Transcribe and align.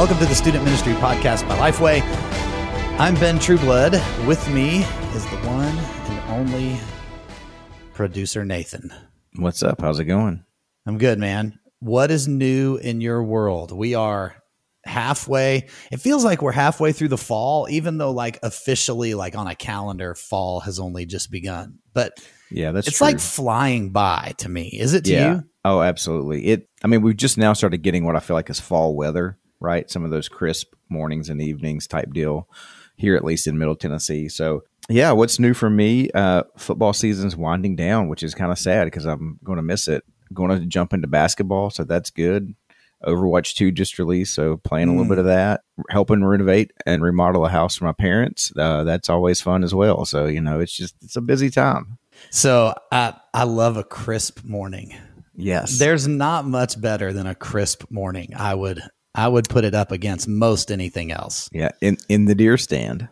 Welcome 0.00 0.16
to 0.20 0.24
the 0.24 0.34
Student 0.34 0.64
Ministry 0.64 0.94
Podcast 0.94 1.46
by 1.46 1.58
Lifeway. 1.58 2.00
I'm 2.98 3.14
Ben 3.16 3.38
Trueblood. 3.38 3.92
With 4.26 4.48
me 4.48 4.78
is 5.14 5.26
the 5.26 5.36
one 5.46 5.76
and 5.76 6.30
only 6.30 6.80
producer 7.92 8.42
Nathan. 8.46 8.94
What's 9.36 9.62
up? 9.62 9.82
How's 9.82 9.98
it 9.98 10.06
going? 10.06 10.42
I'm 10.86 10.96
good, 10.96 11.18
man. 11.18 11.58
What 11.80 12.10
is 12.10 12.26
new 12.26 12.76
in 12.76 13.02
your 13.02 13.22
world? 13.22 13.72
We 13.72 13.94
are 13.94 14.36
halfway. 14.86 15.68
It 15.92 15.98
feels 16.00 16.24
like 16.24 16.40
we're 16.40 16.52
halfway 16.52 16.92
through 16.92 17.08
the 17.08 17.18
fall, 17.18 17.66
even 17.68 17.98
though 17.98 18.12
like 18.12 18.38
officially, 18.42 19.12
like 19.12 19.36
on 19.36 19.48
a 19.48 19.54
calendar, 19.54 20.14
fall 20.14 20.60
has 20.60 20.80
only 20.80 21.04
just 21.04 21.30
begun. 21.30 21.78
But 21.92 22.14
Yeah, 22.50 22.72
that's 22.72 22.88
it's 22.88 22.96
true. 22.96 23.06
like 23.08 23.20
flying 23.20 23.90
by 23.90 24.32
to 24.38 24.48
me. 24.48 24.68
Is 24.68 24.94
it 24.94 25.04
to 25.04 25.12
yeah. 25.12 25.34
you? 25.34 25.44
Oh, 25.62 25.82
absolutely. 25.82 26.46
It. 26.46 26.70
I 26.82 26.86
mean, 26.86 27.02
we've 27.02 27.18
just 27.18 27.36
now 27.36 27.52
started 27.52 27.82
getting 27.82 28.06
what 28.06 28.16
I 28.16 28.20
feel 28.20 28.34
like 28.34 28.48
is 28.48 28.58
fall 28.58 28.96
weather, 28.96 29.36
right? 29.60 29.90
Some 29.90 30.04
of 30.04 30.10
those 30.10 30.28
crisp 30.28 30.74
mornings 30.88 31.28
and 31.28 31.40
evenings 31.40 31.86
type 31.86 32.12
deal 32.12 32.48
here, 32.96 33.16
at 33.16 33.24
least 33.24 33.46
in 33.46 33.58
Middle 33.58 33.76
Tennessee. 33.76 34.28
So, 34.28 34.62
yeah, 34.88 35.12
what's 35.12 35.38
new 35.38 35.54
for 35.54 35.70
me? 35.70 36.10
Uh, 36.10 36.42
football 36.56 36.92
season's 36.92 37.36
winding 37.36 37.76
down, 37.76 38.08
which 38.08 38.22
is 38.22 38.34
kind 38.34 38.50
of 38.52 38.58
sad 38.58 38.84
because 38.86 39.04
I'm 39.06 39.38
going 39.44 39.56
to 39.56 39.62
miss 39.62 39.86
it. 39.88 40.04
Going 40.34 40.50
to 40.58 40.66
jump 40.66 40.92
into 40.92 41.06
basketball, 41.08 41.70
so 41.70 41.84
that's 41.84 42.10
good. 42.10 42.54
Overwatch 43.04 43.54
2 43.54 43.70
just 43.72 43.98
released, 43.98 44.34
so 44.34 44.58
playing 44.58 44.88
a 44.88 44.92
little 44.92 45.06
Mm. 45.06 45.10
bit 45.10 45.18
of 45.18 45.24
that, 45.24 45.62
helping 45.88 46.22
renovate 46.22 46.70
and 46.84 47.02
remodel 47.02 47.46
a 47.46 47.48
house 47.48 47.76
for 47.76 47.86
my 47.86 47.92
parents. 47.92 48.52
Uh, 48.56 48.84
that's 48.84 49.08
always 49.08 49.40
fun 49.40 49.64
as 49.64 49.74
well. 49.74 50.04
So, 50.04 50.26
you 50.26 50.40
know, 50.42 50.60
it's 50.60 50.76
just, 50.76 50.94
it's 51.02 51.16
a 51.16 51.22
busy 51.22 51.48
time. 51.50 51.96
So 52.28 52.74
I 52.92 53.14
I 53.32 53.44
love 53.44 53.78
a 53.78 53.84
crisp 53.84 54.44
morning. 54.44 54.94
Yes. 55.34 55.78
There's 55.78 56.06
not 56.06 56.44
much 56.46 56.78
better 56.78 57.14
than 57.14 57.26
a 57.26 57.34
crisp 57.34 57.84
morning. 57.90 58.34
I 58.36 58.54
would 58.54 58.82
I 59.14 59.28
would 59.28 59.48
put 59.48 59.64
it 59.64 59.74
up 59.74 59.92
against 59.92 60.28
most 60.28 60.70
anything 60.70 61.12
else. 61.12 61.48
Yeah, 61.52 61.70
in 61.80 61.98
in 62.08 62.26
the 62.26 62.34
deer 62.34 62.56
stand. 62.56 63.08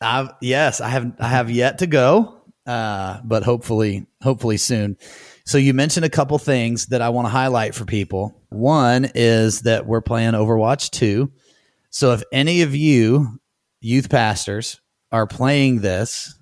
I've 0.00 0.30
yes, 0.40 0.80
I 0.80 0.88
have 0.88 1.12
I 1.18 1.28
have 1.28 1.50
yet 1.50 1.78
to 1.78 1.86
go, 1.86 2.42
uh, 2.66 3.20
but 3.24 3.42
hopefully 3.42 4.06
hopefully 4.22 4.56
soon. 4.56 4.96
So 5.44 5.56
you 5.58 5.72
mentioned 5.72 6.04
a 6.04 6.10
couple 6.10 6.38
things 6.38 6.86
that 6.86 7.00
I 7.00 7.08
want 7.08 7.26
to 7.26 7.30
highlight 7.30 7.74
for 7.74 7.84
people. 7.86 8.38
One 8.50 9.10
is 9.14 9.62
that 9.62 9.86
we're 9.86 10.02
playing 10.02 10.32
Overwatch 10.32 10.90
2. 10.90 11.32
So 11.88 12.12
if 12.12 12.22
any 12.32 12.60
of 12.60 12.74
you 12.74 13.40
youth 13.80 14.10
pastors 14.10 14.80
are 15.10 15.26
playing 15.26 15.80
this, 15.80 16.38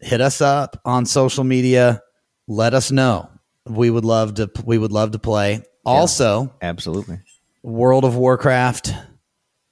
hit 0.00 0.22
us 0.22 0.40
up 0.40 0.80
on 0.84 1.04
social 1.04 1.44
media, 1.44 2.02
let 2.48 2.72
us 2.72 2.90
know. 2.90 3.28
We 3.66 3.90
would 3.90 4.04
love 4.04 4.34
to 4.34 4.50
we 4.64 4.78
would 4.78 4.92
love 4.92 5.12
to 5.12 5.18
play. 5.18 5.62
Also, 5.84 6.54
Absolutely. 6.62 7.18
World 7.64 8.04
of 8.04 8.14
Warcraft 8.14 8.92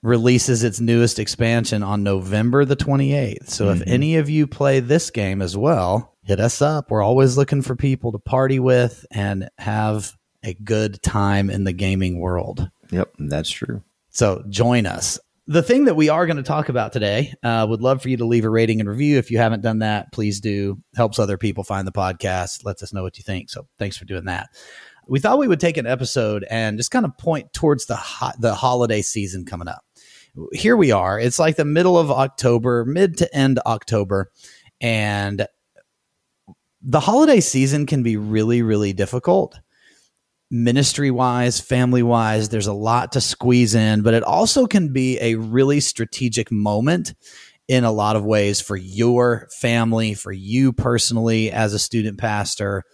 releases 0.02 0.64
its 0.64 0.80
newest 0.80 1.18
expansion 1.18 1.82
on 1.82 2.02
November 2.02 2.64
the 2.64 2.74
28th. 2.74 3.50
So 3.50 3.68
if 3.68 3.82
any 3.86 4.16
of 4.16 4.30
you 4.30 4.46
play 4.46 4.80
this 4.80 5.10
game 5.10 5.42
as 5.42 5.58
well, 5.58 6.16
hit 6.24 6.40
us 6.40 6.62
up. 6.62 6.90
We're 6.90 7.02
always 7.02 7.36
looking 7.36 7.60
for 7.60 7.76
people 7.76 8.10
to 8.12 8.18
party 8.18 8.58
with 8.58 9.04
and 9.10 9.50
have 9.58 10.16
a 10.42 10.54
good 10.54 11.02
time 11.02 11.50
in 11.50 11.64
the 11.64 11.74
gaming 11.74 12.18
world. 12.18 12.66
Yep, 12.90 13.12
that's 13.18 13.50
true. 13.50 13.82
So 14.08 14.42
join 14.48 14.86
us. 14.86 15.20
The 15.46 15.62
thing 15.62 15.84
that 15.84 15.94
we 15.94 16.08
are 16.08 16.24
going 16.24 16.38
to 16.38 16.42
talk 16.42 16.70
about 16.70 16.94
today, 16.94 17.34
uh, 17.42 17.66
would 17.68 17.82
love 17.82 18.00
for 18.00 18.08
you 18.08 18.16
to 18.16 18.24
leave 18.24 18.46
a 18.46 18.50
rating 18.50 18.80
and 18.80 18.88
review. 18.88 19.18
If 19.18 19.30
you 19.30 19.36
haven't 19.36 19.60
done 19.60 19.80
that, 19.80 20.12
please 20.12 20.40
do. 20.40 20.80
Helps 20.96 21.18
other 21.18 21.36
people 21.36 21.62
find 21.62 21.86
the 21.86 21.92
podcast. 21.92 22.64
Lets 22.64 22.82
us 22.82 22.94
know 22.94 23.02
what 23.02 23.18
you 23.18 23.22
think. 23.22 23.50
So 23.50 23.66
thanks 23.78 23.98
for 23.98 24.06
doing 24.06 24.24
that. 24.26 24.48
We 25.08 25.18
thought 25.18 25.38
we 25.38 25.48
would 25.48 25.60
take 25.60 25.76
an 25.76 25.86
episode 25.86 26.44
and 26.48 26.78
just 26.78 26.90
kind 26.90 27.04
of 27.04 27.16
point 27.18 27.52
towards 27.52 27.86
the 27.86 27.96
ho- 27.96 28.32
the 28.38 28.54
holiday 28.54 29.02
season 29.02 29.44
coming 29.44 29.68
up. 29.68 29.84
Here 30.52 30.76
we 30.76 30.92
are. 30.92 31.18
It's 31.20 31.38
like 31.38 31.56
the 31.56 31.64
middle 31.64 31.98
of 31.98 32.10
October, 32.10 32.84
mid 32.84 33.18
to 33.18 33.34
end 33.34 33.58
October, 33.66 34.30
and 34.80 35.46
the 36.80 37.00
holiday 37.00 37.40
season 37.40 37.86
can 37.86 38.02
be 38.02 38.16
really, 38.16 38.62
really 38.62 38.92
difficult 38.92 39.58
ministry 40.52 41.10
wise, 41.10 41.58
family 41.58 42.02
wise. 42.02 42.50
There's 42.50 42.66
a 42.66 42.74
lot 42.74 43.12
to 43.12 43.20
squeeze 43.20 43.74
in, 43.74 44.02
but 44.02 44.12
it 44.12 44.22
also 44.22 44.66
can 44.66 44.92
be 44.92 45.18
a 45.18 45.36
really 45.36 45.80
strategic 45.80 46.52
moment 46.52 47.14
in 47.68 47.84
a 47.84 47.90
lot 47.90 48.16
of 48.16 48.24
ways 48.24 48.60
for 48.60 48.76
your 48.76 49.48
family, 49.50 50.12
for 50.12 50.30
you 50.30 50.72
personally 50.72 51.50
as 51.50 51.72
a 51.72 51.78
student 51.78 52.18
pastor, 52.18 52.84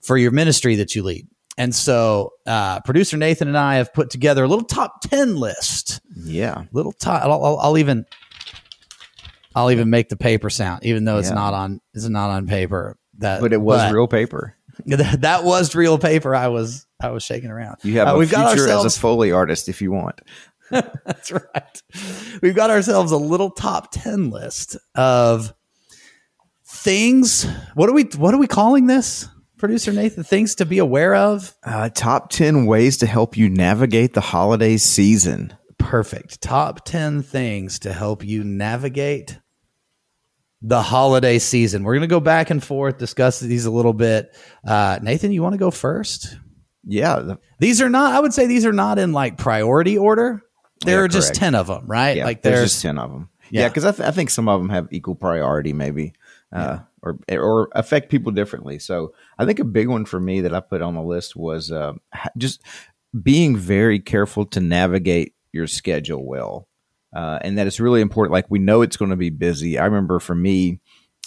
for 0.00 0.16
your 0.16 0.30
ministry 0.30 0.76
that 0.76 0.94
you 0.94 1.02
lead. 1.02 1.28
And 1.58 1.74
so, 1.74 2.32
uh, 2.46 2.80
producer 2.80 3.16
Nathan 3.16 3.46
and 3.48 3.58
I 3.58 3.76
have 3.76 3.92
put 3.92 4.08
together 4.10 4.42
a 4.44 4.48
little 4.48 4.64
top 4.64 5.02
10 5.02 5.36
list. 5.36 6.00
Yeah. 6.16 6.64
Little 6.72 6.92
top, 6.92 7.22
I'll, 7.24 7.44
I'll, 7.44 7.58
I'll 7.58 7.78
even, 7.78 8.06
I'll 9.54 9.70
even 9.70 9.90
make 9.90 10.08
the 10.08 10.16
paper 10.16 10.48
sound, 10.48 10.84
even 10.84 11.04
though 11.04 11.18
it's 11.18 11.28
Yeah. 11.28 11.34
not 11.34 11.52
on, 11.54 11.80
it's 11.92 12.08
not 12.08 12.30
on 12.30 12.46
paper. 12.46 12.96
That, 13.18 13.42
But 13.42 13.52
it 13.52 13.60
was 13.60 13.92
real 13.92 14.08
paper. 14.08 14.56
that, 14.86 15.20
that 15.20 15.44
was 15.44 15.74
real 15.74 15.98
paper. 15.98 16.34
I 16.34 16.48
was 16.48 16.86
I 17.00 17.10
was 17.10 17.22
shaking 17.22 17.50
around. 17.50 17.76
You 17.82 17.98
have 17.98 18.08
Uh, 18.08 18.14
a 18.14 18.18
we've 18.18 18.30
got 18.30 18.48
future 18.52 18.62
ourselves- 18.62 18.86
as 18.86 18.96
a 18.96 19.00
Foley 19.00 19.30
artist 19.30 19.68
if 19.68 19.82
you 19.82 19.92
want. 19.92 20.20
That's 20.70 21.30
right. 21.30 21.82
We've 22.40 22.54
got 22.54 22.70
ourselves 22.70 23.12
a 23.12 23.16
little 23.18 23.50
top 23.50 23.88
ten 23.92 24.30
list 24.30 24.78
of 24.94 25.52
things. 26.64 27.44
What 27.74 27.90
are 27.90 27.92
we 27.92 28.04
What 28.16 28.32
are 28.34 28.38
we 28.38 28.46
calling 28.46 28.86
this, 28.86 29.28
producer 29.62 29.92
Nathan? 29.92 30.24
Things 30.24 30.56
to 30.56 30.66
be 30.66 30.78
aware 30.78 31.14
of. 31.14 31.54
Uh, 31.64 31.88
top 31.88 32.30
10 32.30 32.66
ways 32.66 32.98
to 32.98 33.06
help 33.06 33.36
you 33.36 33.48
navigate 33.48 34.12
the 34.12 34.20
holiday 34.20 34.76
season. 34.76 35.54
Perfect. 35.78 36.40
Top 36.40 36.84
ten 36.84 37.22
things 37.22 37.80
to 37.80 37.92
help 37.92 38.24
you 38.24 38.44
navigate 38.44 39.38
the 40.62 40.80
holiday 40.80 41.38
season. 41.40 41.82
We're 41.82 41.94
going 41.94 42.02
to 42.02 42.06
go 42.06 42.20
back 42.20 42.50
and 42.50 42.62
forth, 42.62 42.98
discuss 42.98 43.40
these 43.40 43.64
a 43.66 43.70
little 43.70 43.92
bit. 43.92 44.34
Uh, 44.64 45.00
Nathan, 45.02 45.32
you 45.32 45.42
want 45.42 45.54
to 45.54 45.58
go 45.58 45.70
first? 45.72 46.36
Yeah. 46.84 47.34
These 47.58 47.80
are 47.82 47.90
not. 47.90 48.12
I 48.14 48.20
would 48.20 48.32
say 48.32 48.46
these 48.46 48.64
are 48.64 48.72
not 48.72 48.98
in 48.98 49.12
like 49.12 49.38
priority 49.38 49.98
order. 49.98 50.42
There 50.84 50.98
Yeah, 50.98 51.04
are 51.04 51.08
just 51.08 51.34
ten 51.34 51.54
of 51.54 51.66
them, 51.66 51.86
right? 51.86 52.16
yeah 52.16 52.24
like 52.24 52.42
there's, 52.42 52.58
there's, 52.58 52.70
just 52.72 52.82
10 52.82 52.98
of 52.98 53.10
them. 53.10 53.28
Yeah. 53.50 53.62
Yeah, 53.62 53.68
because 53.68 53.84
I, 53.84 53.90
th- 53.92 54.08
I 54.08 54.12
think 54.12 54.30
some 54.30 54.48
of 54.48 54.60
them 54.60 54.70
have 54.70 54.88
equal 54.92 55.14
priority, 55.14 55.72
maybe, 55.72 56.14
uh, 56.52 56.78
or 57.02 57.18
or 57.30 57.68
affect 57.72 58.10
people 58.10 58.32
differently. 58.32 58.78
So 58.78 59.14
I 59.38 59.44
think 59.44 59.58
a 59.58 59.64
big 59.64 59.88
one 59.88 60.04
for 60.04 60.20
me 60.20 60.42
that 60.42 60.54
I 60.54 60.60
put 60.60 60.82
on 60.82 60.94
the 60.94 61.02
list 61.02 61.34
was 61.34 61.72
uh, 61.72 61.94
just 62.36 62.62
being 63.20 63.56
very 63.56 63.98
careful 63.98 64.46
to 64.46 64.60
navigate 64.60 65.34
your 65.52 65.66
schedule 65.66 66.24
well, 66.24 66.68
uh, 67.14 67.38
and 67.42 67.58
that 67.58 67.66
it's 67.66 67.80
really 67.80 68.00
important. 68.00 68.32
Like 68.32 68.50
we 68.50 68.58
know 68.58 68.82
it's 68.82 68.96
going 68.96 69.10
to 69.10 69.16
be 69.16 69.30
busy. 69.30 69.78
I 69.78 69.84
remember 69.84 70.18
for 70.18 70.34
me 70.34 70.80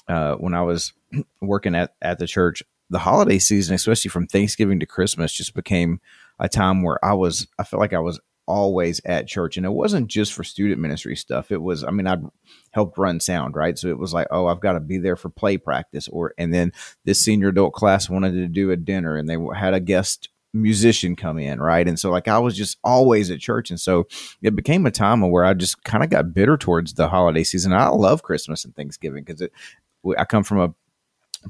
uh, 0.08 0.36
when 0.36 0.54
I 0.54 0.62
was 0.62 0.94
working 1.42 1.76
at 1.76 1.96
at 2.02 2.20
the 2.20 2.28
church, 2.28 2.64
the 2.90 3.00
holiday 3.00 3.40
season, 3.40 3.76
especially 3.76 4.10
from 4.10 4.28
Thanksgiving 4.28 4.80
to 4.80 4.86
Christmas, 4.86 5.34
just 5.34 5.54
became 5.54 6.00
a 6.40 6.50
time 6.50 6.84
where 6.84 7.04
I 7.04 7.14
was 7.14 7.48
I 7.58 7.64
felt 7.64 7.82
like 7.82 7.94
I 7.94 8.00
was 8.00 8.20
always 8.48 9.02
at 9.06 9.28
church. 9.28 9.58
And 9.58 9.66
it 9.66 9.72
wasn't 9.72 10.08
just 10.08 10.34
for 10.34 10.44
student 10.44 10.80
ministry 10.80 11.16
stuff. 11.16 11.52
It 11.52 11.62
was 11.62 11.84
i 11.84 11.92
mean 11.92 12.08
i 12.08 12.18
helped 12.72 12.98
run 12.98 13.20
sound 13.20 13.56
right? 13.56 13.78
So 13.78 13.88
it 13.90 13.98
was 13.98 14.14
like 14.14 14.28
oh 14.32 14.48
i've 14.48 14.60
got 14.60 14.74
to 14.74 14.80
be 14.80 14.98
there 14.98 15.16
for 15.16 15.30
play 15.30 15.58
practice 15.58 16.08
or 16.08 16.34
and 16.38 16.54
then 16.54 16.72
this 17.06 17.22
senior 17.22 17.50
adult 17.50 17.74
class 17.74 18.10
wanted 18.10 18.34
to 18.34 18.48
do 18.48 18.72
a 18.72 18.78
dinner 18.78 19.16
and 19.16 19.30
they 19.30 19.38
had 19.56 19.74
a 19.74 19.80
guest 19.80 20.30
musician 20.54 21.16
come 21.16 21.38
in 21.38 21.60
right? 21.60 21.88
And 21.88 22.00
so 22.00 22.12
like 22.12 22.28
i 22.28 22.40
was 22.40 22.56
just 22.56 22.78
always 22.84 23.32
at 23.32 23.40
church. 23.40 23.70
And 23.70 23.80
so 23.80 24.08
it 24.42 24.56
became 24.56 24.86
a 24.86 24.92
time 24.92 25.22
where 25.30 25.46
i 25.46 25.54
just 25.54 25.84
kind 25.84 26.04
of 26.04 26.10
got 26.10 26.34
bitter 26.34 26.58
towards 26.58 26.94
the 26.94 27.10
holiday 27.10 27.44
season. 27.44 27.74
I 27.74 27.88
love 27.90 28.24
christmas 28.24 28.66
and 28.66 28.76
thanksgiving 28.76 29.24
because 29.24 29.42
it 29.42 29.52
i 30.18 30.26
come 30.26 30.44
from 30.44 30.60
a 30.60 30.74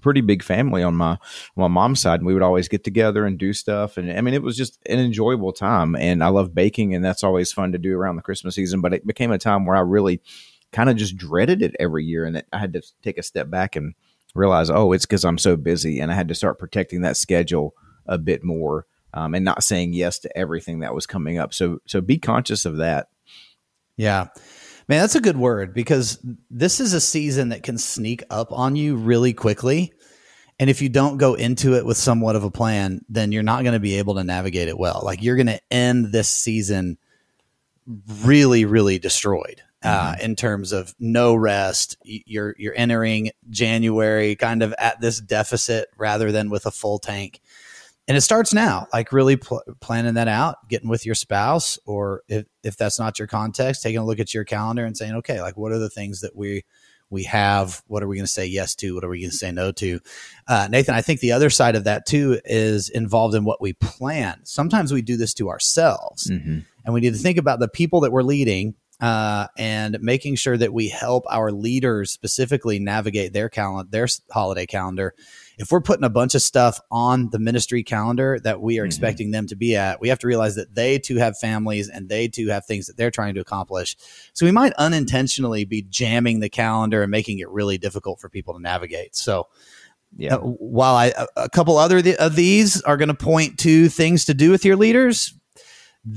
pretty 0.02 0.22
big 0.22 0.44
family 0.44 0.84
on 0.84 0.96
my 0.96 1.18
my 1.56 1.68
mom's 1.68 2.00
side 2.00 2.20
and 2.20 2.28
we 2.28 2.34
would 2.34 2.44
always 2.44 2.68
get 2.68 2.84
together 2.84 3.26
and 3.26 3.38
do 3.38 3.54
stuff 3.54 3.98
and 3.98 4.12
i 4.12 4.22
mean 4.22 4.34
it 4.34 4.44
was 4.44 4.58
just 4.58 4.80
an 4.88 5.00
enjoyable 5.00 5.54
time 5.54 5.96
and 5.96 6.24
i 6.24 6.28
love 6.28 6.54
baking 6.54 6.94
and 6.94 7.04
that's 7.04 7.24
always 7.24 7.52
fun 7.52 7.72
to 7.72 7.78
do 7.78 7.98
around 7.98 8.16
the 8.16 8.22
christmas 8.22 8.56
season 8.56 8.82
but 8.82 8.94
it 8.94 9.08
became 9.08 9.32
a 9.32 9.38
time 9.38 9.66
where 9.66 9.76
i 9.76 9.82
really 9.82 10.22
kind 10.72 10.90
of 10.90 10.98
just 10.98 11.16
dreaded 11.18 11.62
it 11.62 11.76
every 11.80 12.04
year 12.04 12.26
and 12.26 12.44
i 12.52 12.58
had 12.58 12.74
to 12.74 12.82
take 13.02 13.18
a 13.18 13.24
step 13.24 13.50
back 13.50 13.76
and 13.76 13.94
realize 14.34 14.70
oh 14.70 14.92
it's 14.92 15.06
because 15.06 15.24
i'm 15.24 15.38
so 15.38 15.56
busy 15.56 16.00
and 16.00 16.12
i 16.12 16.16
had 16.16 16.28
to 16.28 16.36
start 16.36 16.60
protecting 16.60 17.02
that 17.02 17.18
schedule 17.18 17.74
a 18.06 18.18
bit 18.18 18.44
more 18.44 18.86
um, 19.14 19.34
and 19.34 19.46
not 19.46 19.64
saying 19.64 19.94
yes 19.94 20.20
to 20.20 20.38
everything 20.38 20.80
that 20.80 20.94
was 20.94 21.06
coming 21.06 21.38
up 21.38 21.54
so 21.54 21.80
so 21.86 22.02
be 22.02 22.18
conscious 22.18 22.66
of 22.66 22.78
that 22.78 23.08
Yeah. 23.98 24.28
Man, 24.88 25.02
that's 25.02 25.16
a 25.16 25.22
good 25.22 25.38
word 25.38 25.74
because 25.74 26.20
this 26.50 26.80
is 26.80 26.94
a 26.94 27.02
season 27.02 27.50
that 27.50 27.64
can 27.64 27.78
sneak 27.78 28.24
up 28.30 28.52
on 28.52 28.76
you 28.76 28.96
really 28.96 29.34
quickly. 29.34 29.94
And 30.60 30.70
if 30.70 30.82
you 30.82 30.90
don't 30.90 31.18
go 31.18 31.34
into 31.34 31.76
it 31.76 31.86
with 31.86 31.98
somewhat 31.98 32.36
of 32.36 32.44
a 32.44 32.52
plan, 32.52 33.04
then 33.10 33.32
you're 33.32 33.44
not 33.44 33.64
going 33.64 33.74
to 33.74 33.80
be 33.80 33.98
able 33.98 34.16
to 34.16 34.24
navigate 34.24 34.68
it 34.68 34.78
well. 34.78 35.02
Like 35.04 35.22
you're 35.22 35.36
going 35.36 35.48
to 35.48 35.62
end 35.72 36.12
this 36.12 36.30
season 36.30 36.98
really, 38.24 38.66
really 38.66 39.00
destroyed 39.00 39.62
uh, 39.86 40.16
in 40.22 40.36
terms 40.36 40.72
of 40.72 40.96
no 41.00 41.36
rest. 41.36 41.98
You're 42.04 42.56
you're 42.58 42.74
entering 42.76 43.32
January 43.50 44.36
kind 44.36 44.64
of 44.64 44.74
at 44.80 45.00
this 45.00 45.20
deficit 45.20 45.90
rather 45.98 46.32
than 46.32 46.50
with 46.50 46.66
a 46.66 46.72
full 46.72 47.00
tank. 47.00 47.42
And 48.08 48.16
it 48.16 48.22
starts 48.22 48.54
now, 48.54 48.88
like 48.94 49.12
really 49.12 49.36
pl- 49.36 49.64
planning 49.80 50.14
that 50.14 50.28
out, 50.28 50.70
getting 50.70 50.90
with 50.90 51.06
your 51.06 51.16
spouse, 51.16 51.80
or 51.86 52.22
if, 52.28 52.46
if 52.64 52.78
that's 52.78 53.00
not 53.00 53.18
your 53.18 53.28
context, 53.28 53.82
taking 53.82 54.00
a 54.00 54.06
look 54.06 54.20
at 54.20 54.34
your 54.34 54.44
calendar 54.44 54.86
and 54.86 54.96
saying, 54.96 55.16
okay, 55.16 55.42
like 55.42 55.58
what 55.58 55.72
are 55.72 55.80
the 55.80 55.90
things 55.90 56.22
that 56.22 56.36
we 56.36 56.64
we 57.10 57.24
have? 57.24 57.84
What 57.88 58.04
are 58.04 58.08
we 58.08 58.16
going 58.18 58.26
to 58.26 58.32
say 58.32 58.46
yes 58.48 58.76
to? 58.76 58.96
What 58.96 59.04
are 59.04 59.10
we 59.10 59.22
going 59.22 59.32
to 59.32 59.38
say 59.38 59.52
no 59.52 59.72
to? 59.74 60.00
Uh, 60.48 60.68
Nathan, 60.70 60.96
I 60.96 61.02
think 61.02 61.20
the 61.20 61.32
other 61.32 61.50
side 61.50 61.76
of 61.76 61.84
that 61.84 62.06
too 62.06 62.40
is 62.46 62.90
involved 62.90 63.36
in 63.36 63.44
what 63.44 63.62
we 63.62 63.74
plan. 63.74 64.42
Sometimes 64.44 64.92
we 64.92 65.02
do 65.02 65.16
this 65.18 65.34
to 65.36 65.50
ourselves, 65.50 66.30
mm-hmm. 66.30 66.60
and 66.84 66.94
we 66.94 67.02
need 67.02 67.14
to 67.14 67.20
think 67.20 67.38
about 67.38 67.60
the 67.60 67.68
people 67.68 68.02
that 68.02 68.12
we're 68.12 68.24
leading 68.24 68.76
uh, 69.02 69.48
and 69.58 70.00
making 70.02 70.36
sure 70.36 70.58
that 70.58 70.74
we 70.74 70.90
help 70.90 71.26
our 71.30 71.52
leaders 71.52 72.12
specifically 72.12 72.80
navigate 72.80 73.34
their 73.34 73.50
calendar, 73.50 73.90
their 73.90 74.08
holiday 74.32 74.66
calendar. 74.66 75.14
If 75.58 75.72
we're 75.72 75.82
putting 75.82 76.04
a 76.04 76.10
bunch 76.10 76.36
of 76.36 76.42
stuff 76.42 76.80
on 76.92 77.30
the 77.30 77.40
ministry 77.40 77.84
calendar 77.84 78.40
that 78.44 78.62
we 78.62 78.78
are 78.78 78.82
mm-hmm. 78.82 78.88
expecting 78.88 79.32
them 79.32 79.48
to 79.48 79.56
be 79.56 79.76
at, 79.76 80.02
we 80.02 80.10
have 80.10 80.20
to 80.20 80.28
realize 80.28 80.56
that 80.56 80.76
they 80.76 81.00
too 81.00 81.18
have 81.18 81.38
families 81.38 81.90
and 81.90 82.10
they 82.10 82.28
too 82.28 82.48
have 82.48 82.66
things 82.66 82.88
that 82.88 82.98
they're 82.98 83.12
trying 83.12 83.36
to 83.36 83.42
accomplish. 83.42 83.96
So 84.34 84.46
we 84.46 84.52
might 84.52 84.74
unintentionally 84.74 85.66
be 85.66 85.82
jamming 85.84 86.40
the 86.40 86.50
calendar 86.50 87.02
and 87.02 87.12
making 87.12 87.40
it 87.40 87.50
really 87.50 87.78
difficult 87.78 88.20
for 88.20 88.30
people 88.30 88.54
to 88.54 88.62
navigate. 88.62 89.16
So, 89.16 89.48
yeah. 90.18 90.36
Uh, 90.36 90.40
while 90.40 90.96
I 90.96 91.14
a 91.36 91.50
couple 91.50 91.78
other 91.78 92.02
th- 92.02 92.16
of 92.18 92.36
these 92.36 92.82
are 92.84 92.96
going 92.96 93.10
to 93.10 93.14
point 93.14 93.60
to 93.60 93.90
things 93.90 94.26
to 94.26 94.34
do 94.34 94.50
with 94.50 94.64
your 94.64 94.78
leaders, 94.78 95.34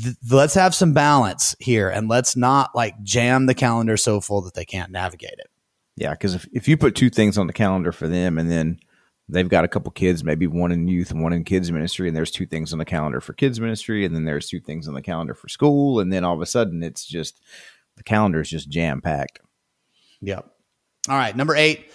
th- 0.03 0.15
let's 0.31 0.55
have 0.55 0.75
some 0.75 0.93
balance 0.93 1.57
here 1.59 1.89
and 1.89 2.09
let's 2.09 2.37
not 2.37 2.75
like 2.77 3.03
jam 3.03 3.47
the 3.47 3.55
calendar 3.55 3.97
so 3.97 4.21
full 4.21 4.41
that 4.43 4.55
they 4.55 4.65
can't 4.65 4.93
navigate 4.93 5.33
it. 5.39 5.49
Yeah, 5.97 6.13
because 6.13 6.37
if, 6.37 6.47
if 6.53 6.69
you 6.69 6.77
put 6.77 6.95
two 6.95 7.11
things 7.11 7.37
on 7.37 7.49
the 7.49 7.53
calendar 7.53 7.91
for 7.91 8.07
them 8.07 8.39
and 8.39 8.49
then 8.49 8.79
they've 9.29 9.49
got 9.49 9.65
a 9.65 9.69
couple 9.69 9.91
kids, 9.93 10.25
maybe 10.25 10.47
one 10.47 10.73
in 10.73 10.89
youth 10.89 11.11
and 11.11 11.23
one 11.23 11.33
in 11.33 11.45
kids 11.45 11.71
ministry, 11.71 12.09
and 12.09 12.17
there's 12.17 12.31
two 12.31 12.47
things 12.47 12.73
on 12.73 12.79
the 12.79 12.85
calendar 12.85 13.21
for 13.21 13.33
kids 13.33 13.61
ministry, 13.61 14.05
and 14.05 14.15
then 14.15 14.25
there's 14.25 14.49
two 14.49 14.61
things 14.61 14.89
on 14.89 14.95
the 14.95 15.03
calendar 15.03 15.35
for 15.35 15.49
school, 15.49 16.01
and 16.01 16.13
then 16.13 16.25
all 16.25 16.35
of 16.35 16.41
a 16.41 16.47
sudden 16.47 16.83
it's 16.83 17.05
just 17.05 17.41
the 17.97 18.03
calendar 18.03 18.41
is 18.41 18.51
just 18.51 18.69
jam 18.69 19.01
packed. 19.01 19.41
Yep. 20.21 20.51
All 21.09 21.17
right, 21.17 21.37
number 21.37 21.55
eight, 21.55 21.91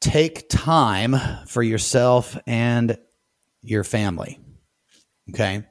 take 0.00 0.48
time 0.48 1.16
for 1.46 1.62
yourself 1.62 2.36
and 2.46 2.98
your 3.62 3.84
family. 3.84 4.38
Okay. 5.30 5.64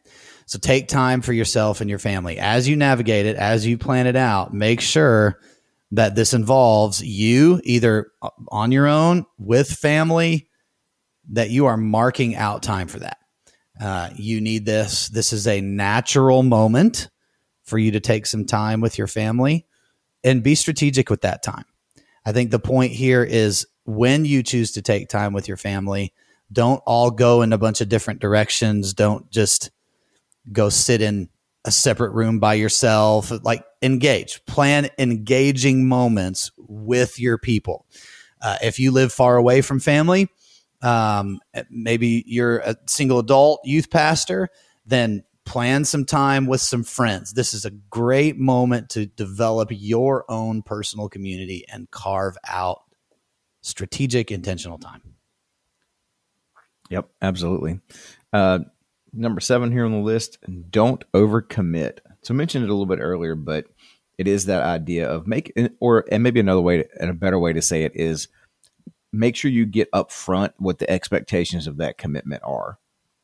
So 0.45 0.59
take 0.59 0.87
time 0.87 1.21
for 1.21 1.33
yourself 1.33 1.81
and 1.81 1.89
your 1.89 1.99
family. 1.99 2.39
As 2.39 2.67
you 2.67 2.75
navigate 2.75 3.25
it, 3.25 3.35
as 3.37 3.65
you 3.65 3.77
plan 3.77 4.07
it 4.07 4.15
out, 4.15 4.53
make 4.53 4.81
sure 4.81 5.39
that 5.93 6.15
this 6.15 6.33
involves 6.33 7.03
you 7.03 7.61
either 7.63 8.11
on 8.49 8.71
your 8.71 8.87
own 8.87 9.25
with 9.37 9.69
family, 9.69 10.49
that 11.29 11.51
you 11.51 11.67
are 11.67 11.77
marking 11.77 12.35
out 12.35 12.63
time 12.63 12.87
for 12.87 12.99
that. 12.99 13.17
Uh, 13.79 14.09
you 14.15 14.41
need 14.41 14.65
this. 14.65 15.07
This 15.09 15.31
is 15.31 15.45
a 15.47 15.61
natural 15.61 16.41
moment 16.41 17.09
for 17.63 17.77
you 17.77 17.91
to 17.91 17.99
take 17.99 18.25
some 18.25 18.45
time 18.45 18.81
with 18.81 18.97
your 18.97 19.05
family 19.05 19.67
and 20.23 20.41
be 20.41 20.55
strategic 20.55 21.11
with 21.11 21.21
that 21.21 21.43
time. 21.43 21.65
I 22.25 22.31
think 22.31 22.49
the 22.49 22.59
point 22.59 22.91
here 22.91 23.23
is 23.23 23.67
when 23.85 24.25
you 24.25 24.41
choose 24.41 24.71
to 24.71 24.81
take 24.81 25.09
time 25.09 25.31
with 25.31 25.47
your 25.47 25.57
family, 25.57 26.11
don't 26.51 26.81
all 26.87 27.11
go 27.11 27.43
in 27.43 27.53
a 27.53 27.57
bunch 27.59 27.81
of 27.81 27.89
different 27.89 28.19
directions. 28.19 28.93
Don't 28.93 29.29
just 29.29 29.69
go 30.51 30.69
sit 30.69 31.03
in 31.03 31.29
a 31.65 31.71
separate 31.71 32.11
room 32.11 32.39
by 32.39 32.55
yourself. 32.55 33.31
Like 33.43 33.63
engage, 33.81 34.45
plan 34.45 34.89
engaging 34.97 35.87
moments 35.87 36.51
with 36.57 37.19
your 37.19 37.37
people. 37.37 37.85
Uh, 38.41 38.57
if 38.61 38.79
you 38.79 38.91
live 38.91 39.13
far 39.13 39.37
away 39.37 39.61
from 39.61 39.79
family, 39.79 40.27
um, 40.81 41.39
maybe 41.69 42.23
you're 42.27 42.59
a 42.59 42.75
single 42.87 43.19
adult 43.19 43.61
youth 43.63 43.89
pastor, 43.89 44.49
then 44.85 45.23
plan 45.45 45.85
some 45.85 46.05
time 46.05 46.45
with 46.45 46.61
some 46.61 46.83
friends. 46.83 47.33
This 47.33 47.53
is 47.53 47.65
a 47.65 47.71
great 47.71 48.37
moment 48.37 48.89
to 48.91 49.05
develop 49.05 49.69
your 49.71 50.25
own 50.29 50.61
personal 50.61 51.09
community 51.09 51.65
and 51.71 51.89
carve 51.91 52.37
out 52.47 52.81
strategic, 53.61 54.31
intentional 54.31 54.77
time. 54.77 55.01
Yep, 56.89 57.09
absolutely. 57.21 57.79
Uh, 58.31 58.59
number 59.13 59.39
seven 59.39 59.71
here 59.71 59.85
on 59.85 59.91
the 59.91 59.97
list 59.99 60.39
don't 60.69 61.03
overcommit. 61.13 61.99
So 62.23 62.33
I 62.33 62.37
mentioned 62.37 62.63
it 62.63 62.69
a 62.69 62.73
little 62.73 62.85
bit 62.85 62.99
earlier, 62.99 63.35
but 63.35 63.67
it 64.17 64.27
is 64.27 64.45
that 64.45 64.63
idea 64.63 65.09
of 65.09 65.27
make 65.27 65.53
or 65.79 66.05
and 66.11 66.23
maybe 66.23 66.39
another 66.39 66.61
way 66.61 66.83
to, 66.83 66.87
and 66.99 67.09
a 67.09 67.13
better 67.13 67.39
way 67.39 67.53
to 67.53 67.61
say 67.61 67.83
it 67.83 67.95
is 67.95 68.27
make 69.11 69.35
sure 69.35 69.51
you 69.51 69.65
get 69.65 69.89
up 69.93 70.11
front 70.11 70.53
what 70.57 70.79
the 70.79 70.89
expectations 70.89 71.67
of 71.67 71.77
that 71.77 71.97
commitment 71.97 72.41
are. 72.43 72.79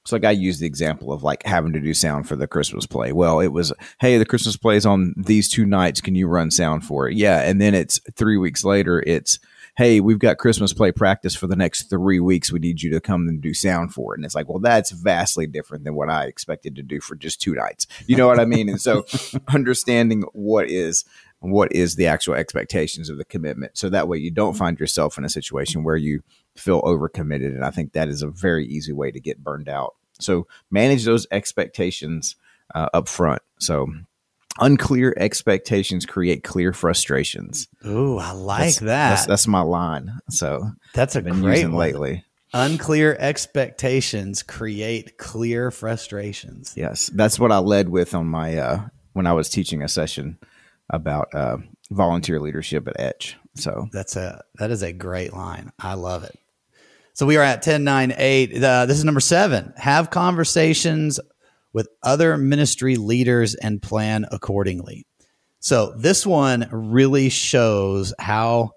So 0.06 0.16
like 0.16 0.26
I 0.26 0.32
use 0.32 0.60
the 0.60 0.68
example 0.68 1.12
of 1.12 1.24
like 1.24 1.44
having 1.44 1.74
to 1.74 1.80
do 1.80 1.94
sound 1.94 2.28
for 2.28 2.36
the 2.36 2.48
Christmas 2.48 2.86
play. 2.86 3.12
Well, 3.12 3.40
it 3.40 3.50
was, 3.50 3.74
hey, 4.00 4.18
the 4.18 4.26
Christmas 4.26 4.58
play 4.58 4.76
is 4.76 4.86
on 4.86 5.14
these 5.18 5.50
two 5.50 5.66
nights. 5.66 6.02
Can 6.02 6.16
you 6.16 6.28
run 6.28 6.52
sound 6.52 6.86
for 6.86 7.08
it? 7.08 7.18
Yeah. 7.18 7.42
And 7.42 7.62
then 7.62 7.76
it's 7.76 8.00
three 8.16 8.38
weeks 8.38 8.64
later, 8.64 9.04
it's 9.06 9.40
hey, 9.78 10.00
we've 10.00 10.20
got 10.20 10.38
Christmas 10.38 10.74
play 10.74 10.92
practice 10.92 11.36
for 11.36 11.48
the 11.48 11.56
next 11.56 11.90
three 11.90 12.20
weeks. 12.20 12.52
We 12.52 12.60
need 12.60 12.82
you 12.82 12.92
to 12.92 13.02
come 13.02 13.28
and 13.28 13.42
do 13.42 13.54
sound 13.54 13.94
for 13.94 14.14
it. 14.14 14.18
And 14.18 14.26
it's 14.26 14.36
like, 14.36 14.50
well, 14.50 14.60
that's 14.60 14.92
vastly 14.92 15.48
different 15.48 15.84
than 15.84 15.96
what 15.96 16.10
I 16.10 16.26
expected 16.26 16.76
to 16.76 16.84
do 16.84 17.00
for 17.00 17.16
just 17.16 17.42
two 17.42 17.56
nights. 17.56 17.88
You 18.06 18.18
know 18.18 18.28
what 18.28 18.40
I 18.40 18.46
mean? 18.46 18.70
And 18.70 18.82
so 18.82 19.06
understanding 19.48 20.24
what 20.34 20.70
is 20.70 21.06
what 21.42 21.72
is 21.72 21.96
the 21.96 22.08
actual 22.08 22.34
expectations 22.36 23.10
of 23.10 23.18
the 23.18 23.24
commitment. 23.24 23.78
So 23.78 23.90
that 23.90 24.08
way 24.08 24.18
you 24.18 24.32
don't 24.32 24.58
find 24.58 24.78
yourself 24.78 25.18
in 25.18 25.24
a 25.24 25.30
situation 25.30 25.84
where 25.84 25.96
you 25.96 26.22
feel 26.56 26.82
overcommitted. 26.82 27.48
And 27.48 27.64
I 27.64 27.72
think 27.72 27.94
that 27.94 28.10
is 28.10 28.22
a 28.22 28.28
very 28.28 28.68
easy 28.68 28.92
way 28.92 29.12
to 29.12 29.22
get 29.22 29.44
burned 29.44 29.70
out. 29.70 29.96
So 30.20 30.48
manage 30.70 31.06
those 31.06 31.28
expectations 31.32 32.36
uh, 32.76 32.90
up 32.94 33.08
front. 33.08 33.42
So 33.60 33.88
unclear 34.60 35.14
expectations 35.18 36.06
create 36.06 36.44
clear 36.44 36.74
frustrations. 36.74 37.68
Ooh, 37.86 38.18
I 38.18 38.32
like 38.32 38.64
that's, 38.64 38.80
that. 38.80 39.10
That's, 39.10 39.26
that's, 39.26 39.48
my 39.48 39.62
line. 39.62 40.20
So 40.30 40.72
that's 40.94 41.16
a 41.16 41.22
been 41.22 41.42
great 41.42 41.66
one. 41.66 41.76
lately. 41.76 42.26
Unclear 42.54 43.16
expectations 43.20 44.42
create 44.42 45.18
clear 45.18 45.70
frustrations. 45.70 46.74
Yes, 46.76 47.12
that's 47.14 47.40
what 47.40 47.52
I 47.52 47.60
led 47.60 47.90
with 47.90 48.16
on 48.16 48.26
my 48.26 48.58
uh, 48.58 48.88
when 49.14 49.28
I 49.28 49.34
was 49.34 49.50
teaching 49.50 49.84
a 49.84 49.88
session 49.88 50.40
about 50.90 51.34
uh, 51.36 51.58
volunteer 51.92 52.40
leadership 52.40 52.88
at 52.88 53.00
Etch. 53.00 53.38
So 53.56 53.88
that's 53.92 54.16
a 54.16 54.42
that 54.56 54.72
is 54.72 54.82
a 54.82 54.92
great 54.92 55.32
line. 55.32 55.72
I 55.78 55.94
love 55.94 56.24
it. 56.24 56.40
So 57.14 57.26
we 57.26 57.36
are 57.36 57.44
at 57.44 57.62
10, 57.62 57.84
9, 57.84 58.14
8. 58.16 58.64
Uh, 58.64 58.86
this 58.86 58.98
is 58.98 59.04
number 59.04 59.20
seven. 59.20 59.74
Have 59.76 60.10
conversations 60.10 61.20
with 61.74 61.88
other 62.04 62.38
ministry 62.38 62.96
leaders 62.96 63.56
and 63.56 63.82
plan 63.82 64.26
accordingly. 64.32 65.06
So 65.60 65.94
this 65.98 66.26
one 66.26 66.68
really 66.72 67.30
shows 67.30 68.14
how 68.20 68.72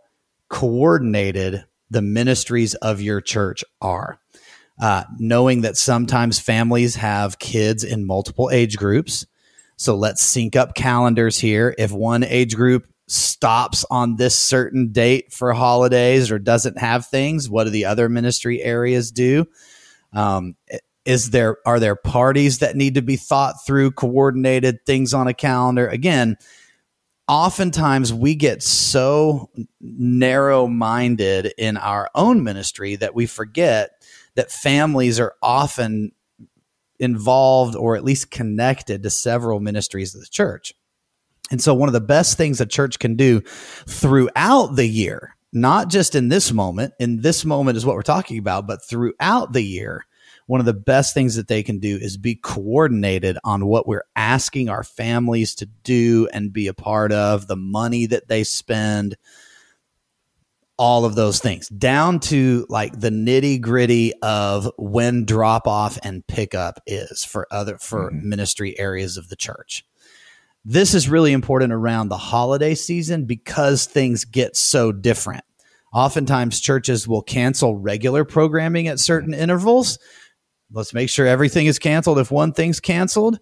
coordinated 0.48 1.64
the 1.90 2.02
ministries 2.02 2.74
of 2.74 3.00
your 3.00 3.20
church 3.20 3.64
are. 3.80 4.18
Uh, 4.80 5.04
knowing 5.18 5.60
that 5.60 5.76
sometimes 5.76 6.40
families 6.40 6.96
have 6.96 7.38
kids 7.38 7.84
in 7.84 8.06
multiple 8.06 8.50
age 8.50 8.76
groups. 8.76 9.26
So 9.76 9.94
let's 9.94 10.22
sync 10.22 10.56
up 10.56 10.74
calendars 10.74 11.38
here. 11.38 11.74
If 11.78 11.92
one 11.92 12.24
age 12.24 12.56
group 12.56 12.86
stops 13.06 13.84
on 13.90 14.16
this 14.16 14.34
certain 14.34 14.90
date 14.90 15.32
for 15.32 15.52
holidays 15.52 16.30
or 16.30 16.38
doesn't 16.38 16.78
have 16.78 17.06
things, 17.06 17.48
what 17.48 17.64
do 17.64 17.70
the 17.70 17.84
other 17.84 18.08
ministry 18.08 18.62
areas 18.62 19.12
do? 19.12 19.44
Um, 20.12 20.56
is 21.04 21.30
there 21.30 21.56
are 21.66 21.80
there 21.80 21.96
parties 21.96 22.58
that 22.58 22.76
need 22.76 22.94
to 22.94 23.02
be 23.02 23.16
thought 23.16 23.56
through 23.66 23.92
coordinated 23.92 24.84
things 24.86 25.12
on 25.14 25.26
a 25.26 25.34
calendar? 25.34 25.88
Again 25.88 26.36
oftentimes 27.28 28.12
we 28.12 28.34
get 28.34 28.62
so 28.62 29.48
narrow 29.80 30.66
minded 30.66 31.52
in 31.56 31.76
our 31.76 32.10
own 32.14 32.42
ministry 32.42 32.96
that 32.96 33.14
we 33.14 33.26
forget 33.26 33.90
that 34.34 34.50
families 34.50 35.20
are 35.20 35.34
often 35.42 36.12
involved 36.98 37.76
or 37.76 37.96
at 37.96 38.04
least 38.04 38.30
connected 38.30 39.02
to 39.02 39.10
several 39.10 39.60
ministries 39.60 40.14
of 40.14 40.20
the 40.20 40.26
church. 40.26 40.74
And 41.50 41.60
so 41.60 41.74
one 41.74 41.88
of 41.88 41.92
the 41.92 42.00
best 42.00 42.36
things 42.36 42.60
a 42.60 42.66
church 42.66 42.98
can 42.98 43.16
do 43.16 43.40
throughout 43.86 44.76
the 44.76 44.86
year 44.86 45.36
not 45.52 45.90
just 45.90 46.14
in 46.14 46.28
this 46.28 46.50
moment 46.50 46.94
in 46.98 47.20
this 47.20 47.44
moment 47.44 47.76
is 47.76 47.84
what 47.84 47.94
we're 47.94 48.02
talking 48.02 48.38
about 48.38 48.66
but 48.66 48.82
throughout 48.82 49.52
the 49.52 49.60
year 49.60 50.06
one 50.52 50.60
of 50.60 50.66
the 50.66 50.74
best 50.74 51.14
things 51.14 51.36
that 51.36 51.48
they 51.48 51.62
can 51.62 51.78
do 51.78 51.96
is 51.96 52.18
be 52.18 52.34
coordinated 52.34 53.38
on 53.42 53.64
what 53.64 53.88
we're 53.88 54.04
asking 54.14 54.68
our 54.68 54.84
families 54.84 55.54
to 55.54 55.64
do 55.64 56.28
and 56.30 56.52
be 56.52 56.66
a 56.66 56.74
part 56.74 57.10
of, 57.10 57.46
the 57.46 57.56
money 57.56 58.04
that 58.04 58.28
they 58.28 58.44
spend, 58.44 59.16
all 60.76 61.06
of 61.06 61.14
those 61.14 61.40
things, 61.40 61.70
down 61.70 62.20
to 62.20 62.66
like 62.68 62.92
the 63.00 63.08
nitty 63.08 63.62
gritty 63.62 64.12
of 64.20 64.70
when 64.76 65.24
drop 65.24 65.66
off 65.66 65.98
and 66.02 66.26
pickup 66.26 66.80
is 66.86 67.24
for 67.24 67.46
other 67.50 67.78
for 67.78 68.10
mm-hmm. 68.10 68.28
ministry 68.28 68.78
areas 68.78 69.16
of 69.16 69.30
the 69.30 69.36
church. 69.36 69.86
This 70.66 70.92
is 70.92 71.08
really 71.08 71.32
important 71.32 71.72
around 71.72 72.10
the 72.10 72.18
holiday 72.18 72.74
season 72.74 73.24
because 73.24 73.86
things 73.86 74.26
get 74.26 74.54
so 74.54 74.92
different. 74.92 75.44
Oftentimes, 75.94 76.60
churches 76.60 77.08
will 77.08 77.22
cancel 77.22 77.78
regular 77.78 78.26
programming 78.26 78.86
at 78.88 79.00
certain 79.00 79.32
intervals 79.32 79.98
let's 80.72 80.94
make 80.94 81.08
sure 81.08 81.26
everything 81.26 81.66
is 81.66 81.78
canceled 81.78 82.18
if 82.18 82.30
one 82.30 82.52
thing's 82.52 82.80
canceled, 82.80 83.38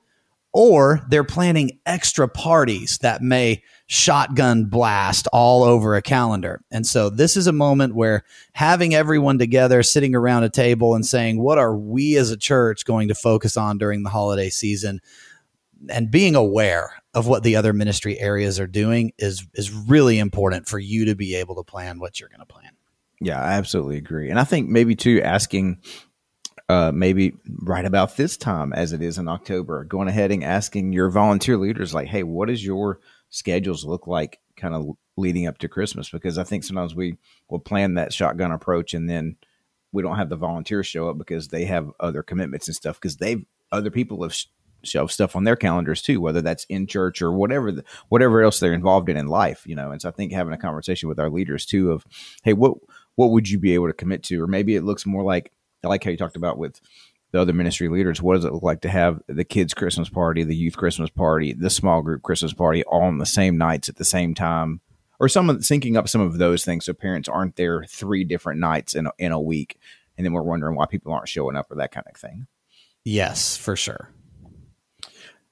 or 0.53 1.01
they're 1.09 1.25
planning 1.25 1.79
extra 1.87 2.29
parties 2.29 2.99
that 3.03 3.23
may 3.23 3.63
shotgun 3.87 4.65
blast 4.65 5.29
all 5.33 5.63
over 5.63 5.95
a 5.95 6.03
calendar. 6.03 6.61
And 6.71 6.87
so 6.87 7.09
this 7.09 7.37
is 7.37 7.47
a 7.47 7.53
moment 7.53 7.95
where 7.95 8.25
having 8.53 8.95
everyone 8.95 9.39
together, 9.39 9.83
sitting 9.83 10.15
around 10.15 10.45
a 10.45 10.49
table 10.49 10.95
and 10.95 11.07
saying, 11.07 11.41
what 11.41 11.59
are 11.59 11.77
we 11.77 12.17
as 12.17 12.31
a 12.31 12.37
church 12.37 12.85
going 12.85 13.09
to 13.09 13.15
focus 13.15 13.57
on 13.57 13.79
during 13.79 14.03
the 14.03 14.11
holiday 14.11 14.51
season? 14.51 15.01
And 15.89 16.11
being 16.11 16.35
aware 16.35 16.91
of 17.15 17.27
what 17.27 17.43
the 17.43 17.57
other 17.57 17.73
ministry 17.73 18.19
areas 18.19 18.61
are 18.61 18.67
doing 18.67 19.13
is 19.19 19.47
is 19.55 19.73
really 19.73 20.19
important 20.19 20.69
for 20.69 20.79
you 20.79 21.07
to 21.07 21.15
be 21.15 21.35
able 21.37 21.57
to 21.57 21.65
plan 21.65 21.99
what 21.99 22.21
you're 22.21 22.29
going 22.29 22.41
to 22.41 22.47
plan. 22.47 22.73
Yeah, 23.21 23.41
I 23.41 23.53
absolutely 23.53 23.97
agree. 23.97 24.31
And 24.31 24.39
I 24.39 24.45
think 24.45 24.69
maybe 24.69 24.95
too 24.95 25.21
asking 25.23 25.79
uh, 26.71 26.93
maybe 26.95 27.33
right 27.63 27.85
about 27.85 28.17
this 28.17 28.37
time 28.37 28.73
as 28.73 28.93
it 28.93 29.03
is 29.03 29.19
in 29.19 29.27
October, 29.27 29.83
going 29.83 30.07
ahead 30.07 30.31
and 30.31 30.45
asking 30.45 30.93
your 30.93 31.11
volunteer 31.11 31.57
leaders, 31.57 31.93
like, 31.93 32.07
hey, 32.07 32.23
what 32.23 32.47
does 32.47 32.65
your 32.65 33.01
schedules 33.29 33.85
look 33.85 34.07
like 34.07 34.39
kind 34.57 34.77
of 34.77 34.87
leading 35.17 35.49
up 35.49 35.59
to 35.59 35.69
Christmas? 35.69 36.11
Because 36.11 36.39
I 36.39 36.45
think 36.45 36.63
sometimes 36.63 36.95
we 36.95 37.17
will 37.49 37.59
plan 37.59 37.95
that 37.95 38.13
shotgun 38.13 38.53
approach 38.53 38.95
and 38.95 39.11
then 39.11 39.35
we 39.91 40.01
don't 40.01 40.17
have 40.17 40.29
the 40.29 40.37
volunteers 40.37 40.87
show 40.87 41.11
up 41.11 41.19
because 41.19 41.49
they 41.49 41.65
have 41.65 41.91
other 41.99 42.23
commitments 42.23 42.69
and 42.69 42.77
stuff 42.77 43.01
because 43.01 43.17
they've 43.17 43.45
other 43.73 43.91
people 43.91 44.23
have 44.23 44.37
shelved 44.85 45.11
stuff 45.13 45.35
on 45.35 45.43
their 45.43 45.57
calendars 45.57 46.03
too, 46.03 46.21
whether 46.21 46.41
that's 46.41 46.67
in 46.67 46.87
church 46.87 47.21
or 47.21 47.33
whatever, 47.33 47.73
the, 47.73 47.85
whatever 48.11 48.43
else 48.43 48.61
they're 48.61 48.73
involved 48.73 49.09
in 49.09 49.17
in 49.17 49.27
life, 49.27 49.65
you 49.67 49.75
know. 49.75 49.91
And 49.91 50.01
so 50.01 50.09
I 50.09 50.13
think 50.13 50.33
having 50.33 50.53
a 50.53 50.57
conversation 50.59 51.09
with 51.09 51.19
our 51.19 51.31
leaders 51.31 51.67
too 51.67 51.91
of, 51.91 52.07
hey, 52.45 52.53
what 52.53 52.75
what 53.17 53.33
would 53.33 53.51
you 53.51 53.59
be 53.59 53.75
able 53.75 53.89
to 53.89 53.93
commit 53.93 54.23
to, 54.25 54.41
or 54.41 54.47
maybe 54.47 54.77
it 54.77 54.85
looks 54.85 55.05
more 55.05 55.25
like 55.25 55.51
I 55.85 55.89
like 55.89 56.05
how 56.05 56.11
you 56.11 56.17
talked 56.17 56.37
about 56.37 56.59
with 56.59 56.81
the 57.33 57.41
other 57.41 57.53
ministry 57.53 57.89
leaders. 57.89 58.21
What 58.21 58.35
does 58.35 58.45
it 58.45 58.53
look 58.53 58.63
like 58.63 58.81
to 58.83 58.89
have 58.89 59.23
the 59.29 59.45
kids' 59.45 59.75
Christmas 59.75 60.09
party, 60.09 60.43
the 60.43 60.57
youth 60.57 60.77
Christmas 60.77 61.11
party, 61.11 61.53
the 61.53 61.71
small 61.71 62.03
group 62.03 62.23
Christmas 62.23 62.53
party 62.53 62.83
all 62.85 63.03
on 63.03 63.19
the 63.19 63.27
same 63.27 63.57
nights 63.57 63.89
at 63.89 63.97
the 63.97 64.05
same 64.05 64.35
time? 64.35 64.81
Or 65.19 65.29
some 65.29 65.51
of 65.51 65.59
syncing 65.59 65.97
up 65.97 66.09
some 66.09 66.23
of 66.23 66.39
those 66.39 66.65
things 66.65 66.87
so 66.87 66.95
parents 66.95 67.29
aren't 67.29 67.57
there 67.57 67.85
three 67.85 68.25
different 68.25 68.59
nights 68.59 68.95
in 68.95 69.07
a, 69.07 69.13
in 69.19 69.33
a 69.33 69.41
week, 69.41 69.79
and 70.17 70.25
then 70.25 70.33
we're 70.33 70.43
wondering 70.43 70.77
why 70.77 70.87
people 70.87 71.13
aren't 71.13 71.29
showing 71.29 71.57
up 71.57 71.71
or 71.71 71.77
that 71.77 71.93
kind 71.93 72.07
of 72.13 72.19
thing. 72.19 72.47
Yes, 73.05 73.57
for 73.57 73.77
sure. 73.77 74.11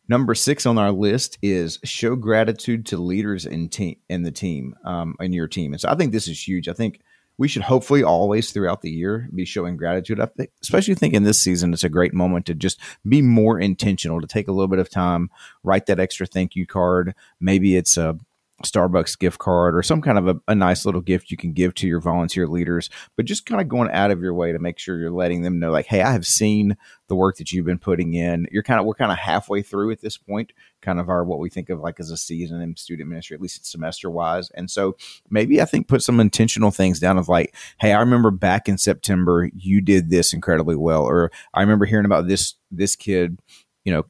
Number 0.08 0.34
six 0.34 0.64
on 0.64 0.78
our 0.78 0.90
list 0.90 1.38
is 1.42 1.78
show 1.84 2.16
gratitude 2.16 2.86
to 2.86 2.96
leaders 2.96 3.44
in 3.44 3.68
team 3.68 3.96
in 4.08 4.22
the 4.22 4.30
team, 4.30 4.74
um, 4.84 5.14
in 5.20 5.34
your 5.34 5.46
team. 5.46 5.74
And 5.74 5.80
so 5.80 5.90
I 5.90 5.94
think 5.94 6.12
this 6.12 6.28
is 6.28 6.48
huge. 6.48 6.66
I 6.66 6.72
think 6.72 7.02
we 7.38 7.48
should 7.48 7.62
hopefully 7.62 8.02
always 8.02 8.50
throughout 8.50 8.82
the 8.82 8.90
year 8.90 9.28
be 9.34 9.44
showing 9.44 9.76
gratitude. 9.76 10.20
I 10.20 10.26
think, 10.26 10.50
especially 10.60 10.96
think 10.96 11.14
in 11.14 11.22
this 11.22 11.40
season, 11.40 11.72
it's 11.72 11.84
a 11.84 11.88
great 11.88 12.12
moment 12.12 12.46
to 12.46 12.54
just 12.54 12.80
be 13.08 13.22
more 13.22 13.60
intentional, 13.60 14.20
to 14.20 14.26
take 14.26 14.48
a 14.48 14.52
little 14.52 14.68
bit 14.68 14.80
of 14.80 14.90
time, 14.90 15.30
write 15.62 15.86
that 15.86 16.00
extra 16.00 16.26
thank 16.26 16.56
you 16.56 16.66
card. 16.66 17.14
Maybe 17.40 17.76
it's 17.76 17.96
a 17.96 18.18
Starbucks 18.64 19.18
gift 19.18 19.38
card 19.38 19.76
or 19.76 19.82
some 19.82 20.02
kind 20.02 20.18
of 20.18 20.26
a, 20.28 20.40
a, 20.48 20.54
nice 20.54 20.84
little 20.84 21.00
gift 21.00 21.30
you 21.30 21.36
can 21.36 21.52
give 21.52 21.74
to 21.74 21.86
your 21.86 22.00
volunteer 22.00 22.48
leaders, 22.48 22.90
but 23.16 23.24
just 23.24 23.46
kind 23.46 23.60
of 23.60 23.68
going 23.68 23.88
out 23.92 24.10
of 24.10 24.20
your 24.20 24.34
way 24.34 24.50
to 24.50 24.58
make 24.58 24.80
sure 24.80 24.98
you're 24.98 25.12
letting 25.12 25.42
them 25.42 25.60
know, 25.60 25.70
like, 25.70 25.86
hey, 25.86 26.02
I 26.02 26.10
have 26.10 26.26
seen 26.26 26.76
the 27.06 27.14
work 27.14 27.36
that 27.36 27.52
you've 27.52 27.66
been 27.66 27.78
putting 27.78 28.14
in. 28.14 28.48
You're 28.50 28.64
kind 28.64 28.80
of 28.80 28.86
we're 28.86 28.94
kind 28.94 29.12
of 29.12 29.18
halfway 29.18 29.62
through 29.62 29.92
at 29.92 30.00
this 30.00 30.16
point, 30.16 30.52
kind 30.82 30.98
of 30.98 31.08
our 31.08 31.24
what 31.24 31.38
we 31.38 31.48
think 31.48 31.70
of 31.70 31.78
like 31.78 32.00
as 32.00 32.10
a 32.10 32.16
season 32.16 32.60
in 32.60 32.76
student 32.76 33.08
ministry, 33.08 33.36
at 33.36 33.40
least 33.40 33.64
semester 33.64 34.10
wise. 34.10 34.50
And 34.50 34.68
so 34.68 34.96
maybe 35.30 35.62
I 35.62 35.64
think 35.64 35.86
put 35.86 36.02
some 36.02 36.18
intentional 36.18 36.72
things 36.72 36.98
down 36.98 37.16
of 37.16 37.28
like, 37.28 37.54
hey, 37.80 37.92
I 37.92 38.00
remember 38.00 38.32
back 38.32 38.68
in 38.68 38.76
September 38.76 39.48
you 39.56 39.80
did 39.80 40.10
this 40.10 40.32
incredibly 40.32 40.74
well, 40.74 41.04
or 41.04 41.30
I 41.54 41.60
remember 41.60 41.86
hearing 41.86 42.06
about 42.06 42.26
this 42.26 42.54
this 42.72 42.96
kid, 42.96 43.38
you 43.84 43.92
know, 43.92 44.04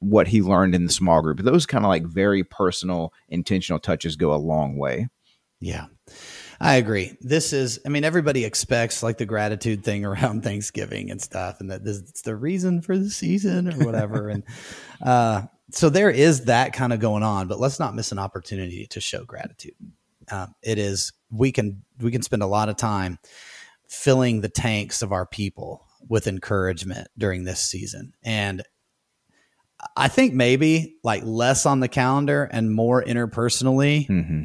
what 0.00 0.28
he 0.28 0.42
learned 0.42 0.74
in 0.74 0.86
the 0.86 0.92
small 0.92 1.22
group. 1.22 1.40
Those 1.40 1.66
kind 1.66 1.84
of 1.84 1.88
like 1.88 2.04
very 2.04 2.44
personal, 2.44 3.12
intentional 3.28 3.80
touches 3.80 4.16
go 4.16 4.32
a 4.32 4.36
long 4.36 4.76
way. 4.76 5.08
Yeah. 5.60 5.86
I 6.60 6.76
agree. 6.76 7.16
This 7.20 7.52
is, 7.52 7.80
I 7.86 7.88
mean, 7.88 8.04
everybody 8.04 8.44
expects 8.44 9.02
like 9.02 9.18
the 9.18 9.26
gratitude 9.26 9.84
thing 9.84 10.04
around 10.04 10.42
Thanksgiving 10.42 11.10
and 11.10 11.20
stuff, 11.20 11.60
and 11.60 11.70
that 11.70 11.84
this, 11.84 11.98
it's 11.98 12.22
the 12.22 12.36
reason 12.36 12.82
for 12.82 12.96
the 12.96 13.10
season 13.10 13.72
or 13.72 13.84
whatever. 13.84 14.28
and 14.28 14.44
uh, 15.02 15.42
so 15.70 15.90
there 15.90 16.10
is 16.10 16.46
that 16.46 16.72
kind 16.72 16.92
of 16.92 17.00
going 17.00 17.22
on, 17.22 17.46
but 17.46 17.60
let's 17.60 17.78
not 17.78 17.94
miss 17.94 18.12
an 18.12 18.18
opportunity 18.18 18.86
to 18.86 19.00
show 19.00 19.24
gratitude. 19.24 19.74
Um, 20.30 20.54
it 20.62 20.78
is 20.78 21.12
we 21.30 21.52
can 21.52 21.82
we 22.00 22.10
can 22.10 22.22
spend 22.22 22.42
a 22.42 22.46
lot 22.46 22.68
of 22.68 22.76
time 22.76 23.18
filling 23.86 24.40
the 24.40 24.48
tanks 24.48 25.00
of 25.00 25.12
our 25.12 25.24
people 25.24 25.86
with 26.06 26.26
encouragement 26.26 27.08
during 27.16 27.44
this 27.44 27.60
season, 27.60 28.14
and 28.22 28.62
I 29.96 30.08
think 30.08 30.34
maybe 30.34 30.96
like 31.04 31.22
less 31.24 31.66
on 31.66 31.80
the 31.80 31.88
calendar 31.88 32.44
and 32.44 32.72
more 32.72 33.02
interpersonally 33.02 34.08
mm-hmm. 34.08 34.44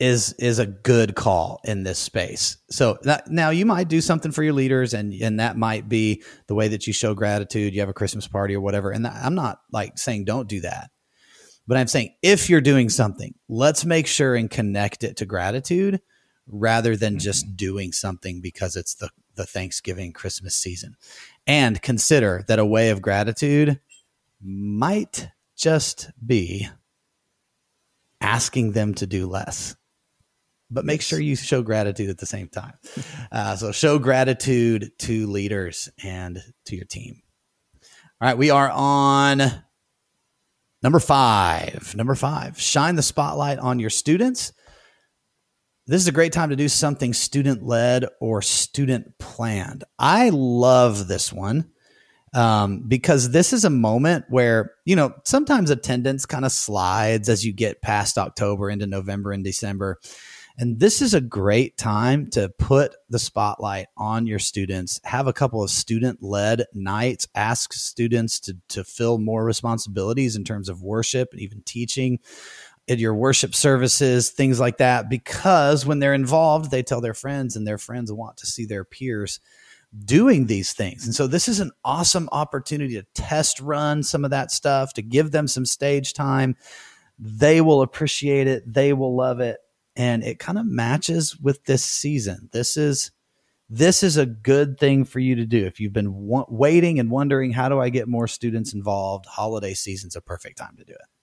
is 0.00 0.32
is 0.34 0.58
a 0.58 0.66
good 0.66 1.14
call 1.14 1.60
in 1.64 1.82
this 1.82 1.98
space. 1.98 2.56
So 2.70 2.98
that, 3.02 3.30
now 3.30 3.50
you 3.50 3.66
might 3.66 3.88
do 3.88 4.00
something 4.00 4.32
for 4.32 4.42
your 4.42 4.54
leaders, 4.54 4.94
and 4.94 5.12
and 5.12 5.38
that 5.40 5.56
might 5.56 5.88
be 5.88 6.22
the 6.46 6.54
way 6.54 6.68
that 6.68 6.86
you 6.86 6.92
show 6.92 7.14
gratitude. 7.14 7.74
You 7.74 7.80
have 7.80 7.90
a 7.90 7.94
Christmas 7.94 8.26
party 8.26 8.54
or 8.54 8.60
whatever, 8.60 8.90
and 8.90 9.06
I'm 9.06 9.34
not 9.34 9.60
like 9.70 9.98
saying 9.98 10.24
don't 10.24 10.48
do 10.48 10.60
that, 10.60 10.90
but 11.66 11.76
I'm 11.76 11.88
saying 11.88 12.14
if 12.22 12.48
you're 12.48 12.62
doing 12.62 12.88
something, 12.88 13.34
let's 13.48 13.84
make 13.84 14.06
sure 14.06 14.34
and 14.34 14.50
connect 14.50 15.04
it 15.04 15.18
to 15.18 15.26
gratitude 15.26 16.00
rather 16.46 16.96
than 16.96 17.14
mm-hmm. 17.14 17.20
just 17.20 17.56
doing 17.56 17.92
something 17.92 18.40
because 18.40 18.76
it's 18.76 18.94
the 18.94 19.10
the 19.34 19.46
Thanksgiving 19.46 20.12
Christmas 20.12 20.56
season 20.56 20.96
and 21.46 21.80
consider 21.82 22.44
that 22.48 22.58
a 22.58 22.64
way 22.64 22.90
of 22.90 23.02
gratitude 23.02 23.80
might 24.40 25.28
just 25.56 26.10
be 26.24 26.68
asking 28.20 28.72
them 28.72 28.94
to 28.94 29.06
do 29.06 29.26
less. 29.26 29.76
But 30.70 30.84
make 30.84 31.02
sure 31.02 31.20
you 31.20 31.36
show 31.36 31.62
gratitude 31.62 32.08
at 32.08 32.18
the 32.18 32.26
same 32.26 32.48
time. 32.48 32.74
Uh, 33.30 33.56
so 33.56 33.72
show 33.72 33.98
gratitude 33.98 34.92
to 34.98 35.26
leaders 35.26 35.88
and 36.04 36.42
to 36.66 36.76
your 36.76 36.84
team. 36.84 37.22
All 38.20 38.28
right 38.28 38.36
we 38.36 38.50
are 38.50 38.68
on 38.70 39.40
number 40.82 41.00
five. 41.00 41.94
Number 41.96 42.14
five 42.14 42.60
shine 42.60 42.96
the 42.96 43.02
spotlight 43.02 43.58
on 43.58 43.78
your 43.78 43.88
students 43.88 44.52
this 45.86 46.00
is 46.00 46.08
a 46.08 46.12
great 46.12 46.32
time 46.32 46.50
to 46.50 46.56
do 46.56 46.68
something 46.68 47.12
student 47.12 47.64
led 47.64 48.06
or 48.20 48.40
student 48.40 49.18
planned. 49.18 49.84
I 49.98 50.30
love 50.30 51.08
this 51.08 51.32
one 51.32 51.70
um, 52.34 52.84
because 52.86 53.30
this 53.30 53.52
is 53.52 53.64
a 53.64 53.70
moment 53.70 54.26
where, 54.28 54.74
you 54.84 54.96
know, 54.96 55.14
sometimes 55.24 55.70
attendance 55.70 56.24
kind 56.24 56.44
of 56.44 56.52
slides 56.52 57.28
as 57.28 57.44
you 57.44 57.52
get 57.52 57.82
past 57.82 58.16
October 58.16 58.70
into 58.70 58.86
November 58.86 59.32
and 59.32 59.44
December. 59.44 59.98
And 60.58 60.78
this 60.78 61.00
is 61.00 61.14
a 61.14 61.20
great 61.20 61.78
time 61.78 62.28
to 62.30 62.50
put 62.50 62.94
the 63.08 63.18
spotlight 63.18 63.86
on 63.96 64.26
your 64.26 64.38
students, 64.38 65.00
have 65.04 65.26
a 65.26 65.32
couple 65.32 65.62
of 65.62 65.70
student 65.70 66.22
led 66.22 66.64
nights, 66.74 67.26
ask 67.34 67.72
students 67.72 68.38
to, 68.40 68.56
to 68.68 68.84
fill 68.84 69.18
more 69.18 69.44
responsibilities 69.44 70.36
in 70.36 70.44
terms 70.44 70.68
of 70.68 70.82
worship 70.82 71.30
and 71.32 71.40
even 71.40 71.62
teaching 71.62 72.18
at 72.88 72.98
your 72.98 73.14
worship 73.14 73.54
services, 73.54 74.30
things 74.30 74.58
like 74.58 74.78
that, 74.78 75.08
because 75.08 75.86
when 75.86 75.98
they're 75.98 76.14
involved, 76.14 76.70
they 76.70 76.82
tell 76.82 77.00
their 77.00 77.14
friends, 77.14 77.56
and 77.56 77.66
their 77.66 77.78
friends 77.78 78.12
want 78.12 78.36
to 78.38 78.46
see 78.46 78.64
their 78.64 78.84
peers 78.84 79.40
doing 80.04 80.46
these 80.46 80.72
things. 80.72 81.04
And 81.04 81.14
so, 81.14 81.26
this 81.26 81.48
is 81.48 81.60
an 81.60 81.70
awesome 81.84 82.28
opportunity 82.32 82.94
to 82.94 83.06
test 83.14 83.60
run 83.60 84.02
some 84.02 84.24
of 84.24 84.30
that 84.30 84.50
stuff, 84.50 84.94
to 84.94 85.02
give 85.02 85.30
them 85.30 85.46
some 85.46 85.66
stage 85.66 86.12
time. 86.12 86.56
They 87.18 87.60
will 87.60 87.82
appreciate 87.82 88.46
it, 88.46 88.70
they 88.72 88.92
will 88.92 89.14
love 89.14 89.40
it. 89.40 89.58
And 89.94 90.24
it 90.24 90.38
kind 90.38 90.58
of 90.58 90.64
matches 90.64 91.38
with 91.38 91.64
this 91.64 91.84
season. 91.84 92.48
This 92.52 92.76
is 92.76 93.10
this 93.74 94.02
is 94.02 94.18
a 94.18 94.26
good 94.26 94.78
thing 94.78 95.02
for 95.02 95.18
you 95.18 95.34
to 95.34 95.46
do 95.46 95.64
if 95.64 95.80
you've 95.80 95.94
been 95.94 96.12
waiting 96.48 96.98
and 96.98 97.10
wondering 97.10 97.52
how 97.52 97.70
do 97.70 97.80
i 97.80 97.88
get 97.88 98.06
more 98.06 98.28
students 98.28 98.74
involved 98.74 99.24
holiday 99.24 99.72
season's 99.72 100.14
a 100.14 100.20
perfect 100.20 100.58
time 100.58 100.76
to 100.76 100.84
do 100.84 100.92
it 100.92 101.21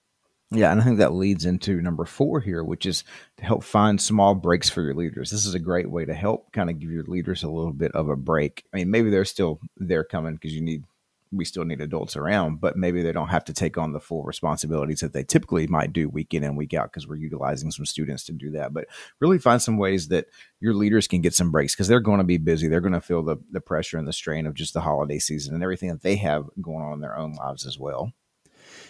yeah, 0.52 0.72
and 0.72 0.82
I 0.82 0.84
think 0.84 0.98
that 0.98 1.14
leads 1.14 1.46
into 1.46 1.80
number 1.82 2.06
four 2.06 2.40
here, 2.40 2.64
which 2.64 2.86
is 2.86 3.04
to 3.38 3.46
help 3.46 3.64
find 3.64 4.02
small 4.02 4.34
breaks 4.34 4.70
for 4.70 4.82
your 4.82 4.96
leaders. 4.96 5.30
This 5.30 5.46
is 5.46 5.54
a 5.54 5.60
great 5.60 5.90
way 5.90 6.06
to 6.06 6.14
help 6.14 6.52
kind 6.52 6.70
of 6.70 6.80
give 6.80 6.90
your 6.90 7.04
leaders 7.04 7.44
a 7.44 7.50
little 7.50 7.74
bit 7.74 7.92
of 7.92 8.10
a 8.10 8.16
break. 8.16 8.66
I 8.74 8.78
mean, 8.78 8.90
maybe 8.90 9.12
they're 9.12 9.26
still 9.26 9.60
there 9.78 10.04
coming 10.04 10.34
because 10.34 10.54
you 10.54 10.62
need 10.62 10.84
we 11.32 11.46
still 11.46 11.64
need 11.64 11.82
adults 11.82 12.16
around, 12.16 12.60
but 12.60 12.76
maybe 12.76 13.02
they 13.02 13.12
don't 13.12 13.28
have 13.28 13.46
to 13.46 13.54
take 13.54 13.78
on 13.78 13.94
the 13.94 14.00
full 14.00 14.24
responsibilities 14.24 15.02
that 15.02 15.14
they 15.14 15.24
typically 15.24 15.68
might 15.68 15.94
do 15.94 16.10
week 16.10 16.34
in 16.34 16.44
and 16.44 16.58
week 16.58 16.74
out 16.74 16.92
because 16.92 17.08
we're 17.08 17.16
utilizing 17.16 17.70
some 17.70 17.86
students 17.86 18.24
to 18.24 18.32
do 18.32 18.52
that. 18.52 18.74
But 18.74 18.88
really 19.20 19.38
find 19.38 19.62
some 19.62 19.78
ways 19.78 20.08
that 20.08 20.26
your 20.60 20.74
leaders 20.74 21.08
can 21.08 21.22
get 21.22 21.36
some 21.36 21.52
breaks 21.52 21.76
because 21.76 21.88
they're 21.88 22.00
going 22.00 22.18
to 22.18 22.24
be 22.24 22.38
busy. 22.38 22.68
They're 22.68 22.82
going 22.82 22.94
to 22.94 23.02
feel 23.02 23.22
the, 23.22 23.38
the 23.52 23.62
pressure 23.62 23.98
and 23.98 24.08
the 24.08 24.14
strain 24.14 24.48
of 24.48 24.56
just 24.56 24.74
the 24.74 24.82
holiday 24.82 25.20
season 25.20 25.54
and 25.54 25.62
everything 25.62 25.90
that 25.90 26.02
they 26.02 26.16
have 26.16 26.50
going 26.62 26.84
on 26.84 26.94
in 26.94 27.02
their 27.02 27.18
own 27.18 27.34
lives 27.34 27.68
as 27.68 27.78
well. 27.78 28.12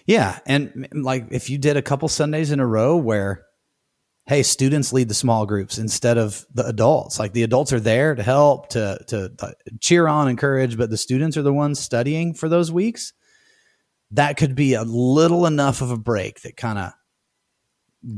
Yeah, 0.09 0.39
and 0.47 0.87
like 0.91 1.27
if 1.29 1.51
you 1.51 1.59
did 1.59 1.77
a 1.77 1.83
couple 1.83 2.07
Sundays 2.07 2.49
in 2.49 2.59
a 2.59 2.65
row 2.65 2.97
where 2.97 3.45
hey, 4.25 4.41
students 4.41 4.91
lead 4.91 5.07
the 5.07 5.13
small 5.13 5.45
groups 5.45 5.77
instead 5.77 6.17
of 6.17 6.47
the 6.51 6.65
adults. 6.65 7.19
Like 7.19 7.33
the 7.33 7.43
adults 7.43 7.71
are 7.73 7.79
there 7.79 8.15
to 8.15 8.23
help, 8.23 8.69
to 8.69 8.99
to, 9.09 9.29
to 9.29 9.55
cheer 9.79 10.07
on, 10.07 10.27
encourage, 10.27 10.79
but 10.79 10.89
the 10.89 10.97
students 10.97 11.37
are 11.37 11.43
the 11.43 11.53
ones 11.53 11.77
studying 11.77 12.33
for 12.33 12.49
those 12.49 12.71
weeks. 12.71 13.13
That 14.09 14.35
could 14.35 14.55
be 14.55 14.73
a 14.73 14.81
little 14.81 15.45
enough 15.45 15.83
of 15.83 15.91
a 15.91 15.97
break 15.97 16.41
that 16.41 16.57
kind 16.57 16.79
of 16.79 16.93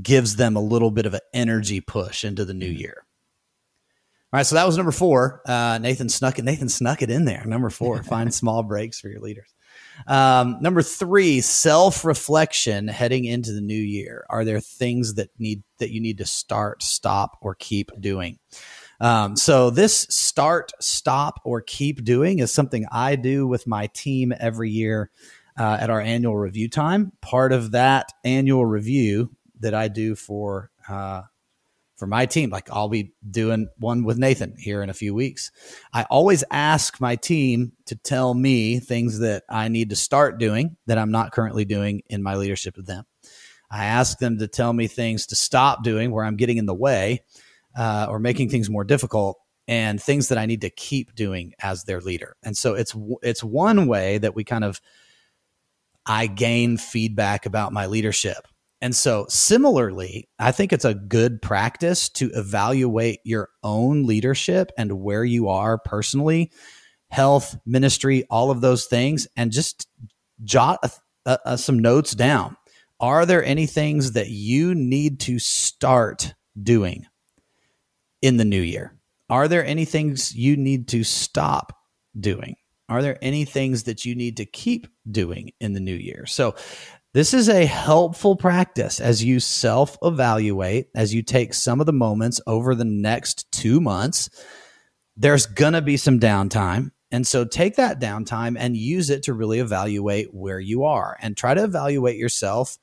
gives 0.01 0.37
them 0.37 0.55
a 0.55 0.61
little 0.61 0.91
bit 0.91 1.05
of 1.05 1.13
an 1.13 1.19
energy 1.33 1.81
push 1.81 2.23
into 2.23 2.45
the 2.45 2.53
new 2.53 2.69
year. 2.69 3.03
All 4.31 4.37
right, 4.37 4.45
so 4.45 4.55
that 4.55 4.65
was 4.65 4.77
number 4.77 4.93
four. 4.93 5.41
Uh, 5.45 5.77
Nathan 5.81 6.07
snuck 6.07 6.39
it. 6.39 6.45
Nathan 6.45 6.69
snuck 6.69 7.01
it 7.01 7.11
in 7.11 7.25
there. 7.25 7.43
Number 7.43 7.69
four, 7.69 8.01
find 8.01 8.33
small 8.33 8.63
breaks 8.63 8.97
for 8.97 9.09
your 9.09 9.19
leaders. 9.19 9.53
Um, 10.07 10.57
number 10.61 10.81
three, 10.81 11.41
self 11.41 12.05
reflection 12.05 12.87
heading 12.87 13.25
into 13.25 13.51
the 13.51 13.61
new 13.61 13.73
year. 13.73 14.25
Are 14.29 14.45
there 14.45 14.59
things 14.59 15.15
that 15.15 15.29
need 15.39 15.63
that 15.79 15.91
you 15.91 16.01
need 16.01 16.17
to 16.19 16.25
start, 16.25 16.83
stop, 16.83 17.37
or 17.41 17.55
keep 17.55 17.91
doing? 17.99 18.39
Um, 18.99 19.35
so 19.35 19.71
this 19.71 20.05
start, 20.09 20.71
stop, 20.79 21.41
or 21.43 21.61
keep 21.61 22.03
doing 22.03 22.39
is 22.39 22.51
something 22.51 22.85
I 22.91 23.15
do 23.15 23.47
with 23.47 23.65
my 23.65 23.87
team 23.87 24.31
every 24.39 24.69
year 24.69 25.09
uh, 25.57 25.77
at 25.79 25.89
our 25.89 26.01
annual 26.01 26.37
review 26.37 26.69
time. 26.69 27.11
Part 27.21 27.51
of 27.51 27.71
that 27.71 28.13
annual 28.23 28.65
review 28.65 29.35
that 29.59 29.73
I 29.73 29.87
do 29.87 30.15
for 30.15 30.69
uh, 30.87 31.23
for 32.01 32.07
my 32.07 32.25
team. 32.25 32.49
Like 32.49 32.67
I'll 32.71 32.89
be 32.89 33.13
doing 33.29 33.67
one 33.77 34.03
with 34.03 34.17
Nathan 34.17 34.55
here 34.57 34.81
in 34.81 34.89
a 34.89 34.93
few 34.93 35.13
weeks. 35.13 35.51
I 35.93 36.01
always 36.09 36.43
ask 36.49 36.99
my 36.99 37.15
team 37.15 37.73
to 37.85 37.95
tell 37.95 38.33
me 38.33 38.79
things 38.79 39.19
that 39.19 39.43
I 39.47 39.67
need 39.67 39.91
to 39.91 39.95
start 39.95 40.39
doing 40.39 40.77
that 40.87 40.97
I'm 40.97 41.11
not 41.11 41.31
currently 41.31 41.63
doing 41.63 42.01
in 42.09 42.23
my 42.23 42.37
leadership 42.37 42.79
of 42.79 42.87
them. 42.87 43.03
I 43.69 43.85
ask 43.85 44.17
them 44.17 44.39
to 44.39 44.47
tell 44.47 44.73
me 44.73 44.87
things 44.87 45.27
to 45.27 45.35
stop 45.35 45.83
doing 45.83 46.09
where 46.09 46.25
I'm 46.25 46.37
getting 46.37 46.57
in 46.57 46.65
the 46.65 46.73
way 46.73 47.19
uh, 47.77 48.07
or 48.09 48.17
making 48.17 48.49
things 48.49 48.67
more 48.67 48.83
difficult 48.83 49.37
and 49.67 50.01
things 50.01 50.29
that 50.29 50.39
I 50.39 50.47
need 50.47 50.61
to 50.61 50.71
keep 50.71 51.13
doing 51.13 51.53
as 51.61 51.83
their 51.83 52.01
leader. 52.01 52.35
And 52.41 52.57
so 52.57 52.73
it's 52.73 52.95
it's 53.21 53.43
one 53.43 53.85
way 53.85 54.17
that 54.17 54.33
we 54.33 54.43
kind 54.43 54.63
of 54.63 54.81
I 56.03 56.25
gain 56.25 56.77
feedback 56.77 57.45
about 57.45 57.73
my 57.73 57.85
leadership 57.85 58.47
and 58.81 58.95
so, 58.95 59.27
similarly, 59.29 60.27
I 60.39 60.51
think 60.51 60.73
it's 60.73 60.85
a 60.85 60.95
good 60.95 61.39
practice 61.41 62.09
to 62.09 62.31
evaluate 62.33 63.19
your 63.23 63.49
own 63.63 64.07
leadership 64.07 64.71
and 64.75 65.01
where 65.01 65.23
you 65.23 65.49
are 65.49 65.77
personally, 65.77 66.51
health, 67.09 67.55
ministry, 67.65 68.25
all 68.31 68.49
of 68.49 68.61
those 68.61 68.85
things, 68.85 69.27
and 69.37 69.51
just 69.51 69.87
jot 70.43 70.79
a, 70.81 70.91
a, 71.27 71.39
a, 71.45 71.57
some 71.59 71.77
notes 71.77 72.15
down. 72.15 72.57
Are 72.99 73.27
there 73.27 73.43
any 73.43 73.67
things 73.67 74.13
that 74.13 74.29
you 74.29 74.73
need 74.73 75.19
to 75.21 75.37
start 75.37 76.33
doing 76.61 77.05
in 78.23 78.37
the 78.37 78.45
new 78.45 78.61
year? 78.61 78.95
Are 79.29 79.47
there 79.47 79.65
any 79.65 79.85
things 79.85 80.35
you 80.35 80.57
need 80.57 80.87
to 80.89 81.03
stop 81.03 81.77
doing? 82.19 82.55
Are 82.89 83.01
there 83.01 83.17
any 83.21 83.45
things 83.45 83.83
that 83.83 84.05
you 84.05 84.15
need 84.15 84.37
to 84.37 84.45
keep 84.45 84.87
doing 85.09 85.51
in 85.59 85.73
the 85.73 85.79
new 85.79 85.95
year? 85.95 86.25
So 86.25 86.55
this 87.13 87.33
is 87.33 87.49
a 87.49 87.65
helpful 87.65 88.35
practice 88.35 89.01
as 89.01 89.23
you 89.23 89.39
self 89.39 89.97
evaluate, 90.01 90.87
as 90.95 91.13
you 91.13 91.23
take 91.23 91.53
some 91.53 91.79
of 91.79 91.85
the 91.85 91.93
moments 91.93 92.39
over 92.47 92.73
the 92.73 92.85
next 92.85 93.51
two 93.51 93.81
months. 93.81 94.29
There's 95.17 95.45
going 95.45 95.73
to 95.73 95.81
be 95.81 95.97
some 95.97 96.19
downtime. 96.19 96.91
And 97.11 97.27
so 97.27 97.43
take 97.43 97.75
that 97.75 97.99
downtime 97.99 98.55
and 98.57 98.77
use 98.77 99.09
it 99.09 99.23
to 99.23 99.33
really 99.33 99.59
evaluate 99.59 100.33
where 100.33 100.59
you 100.59 100.85
are 100.85 101.17
and 101.21 101.35
try 101.35 101.53
to 101.53 101.63
evaluate 101.63 102.15
yourself 102.15 102.77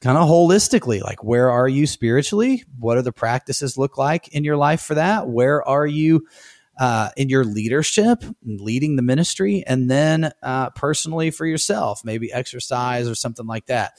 kind 0.00 0.16
of 0.16 0.28
holistically. 0.28 1.02
Like, 1.02 1.24
where 1.24 1.50
are 1.50 1.68
you 1.68 1.88
spiritually? 1.88 2.62
What 2.78 2.96
are 2.96 3.02
the 3.02 3.12
practices 3.12 3.76
look 3.76 3.98
like 3.98 4.28
in 4.28 4.44
your 4.44 4.56
life 4.56 4.82
for 4.82 4.94
that? 4.94 5.28
Where 5.28 5.66
are 5.66 5.86
you 5.86 6.28
uh, 6.78 7.10
in 7.16 7.28
your 7.28 7.44
leadership, 7.44 8.24
leading 8.42 8.96
the 8.96 9.02
ministry, 9.02 9.64
and 9.66 9.90
then 9.90 10.32
uh, 10.42 10.70
personally 10.70 11.30
for 11.30 11.46
yourself, 11.46 12.02
maybe 12.04 12.32
exercise 12.32 13.08
or 13.08 13.14
something 13.14 13.46
like 13.46 13.66
that. 13.66 13.92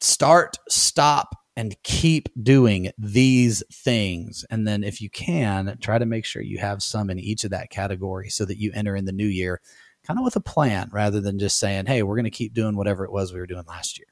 Start, 0.00 0.58
stop, 0.68 1.34
and 1.56 1.76
keep 1.82 2.28
doing 2.42 2.90
these 2.98 3.62
things. 3.72 4.44
And 4.50 4.66
then, 4.66 4.84
if 4.84 5.00
you 5.00 5.10
can, 5.10 5.78
try 5.80 5.98
to 5.98 6.06
make 6.06 6.24
sure 6.24 6.42
you 6.42 6.58
have 6.58 6.82
some 6.82 7.10
in 7.10 7.18
each 7.18 7.44
of 7.44 7.50
that 7.50 7.70
category 7.70 8.28
so 8.28 8.44
that 8.44 8.58
you 8.58 8.70
enter 8.74 8.96
in 8.96 9.04
the 9.04 9.12
new 9.12 9.26
year 9.26 9.60
kind 10.04 10.18
of 10.18 10.24
with 10.24 10.36
a 10.36 10.40
plan 10.40 10.88
rather 10.92 11.20
than 11.20 11.38
just 11.38 11.58
saying, 11.58 11.86
hey, 11.86 12.02
we're 12.02 12.16
going 12.16 12.24
to 12.24 12.30
keep 12.30 12.54
doing 12.54 12.76
whatever 12.76 13.04
it 13.04 13.12
was 13.12 13.32
we 13.32 13.40
were 13.40 13.46
doing 13.46 13.64
last 13.66 13.98
year. 13.98 14.06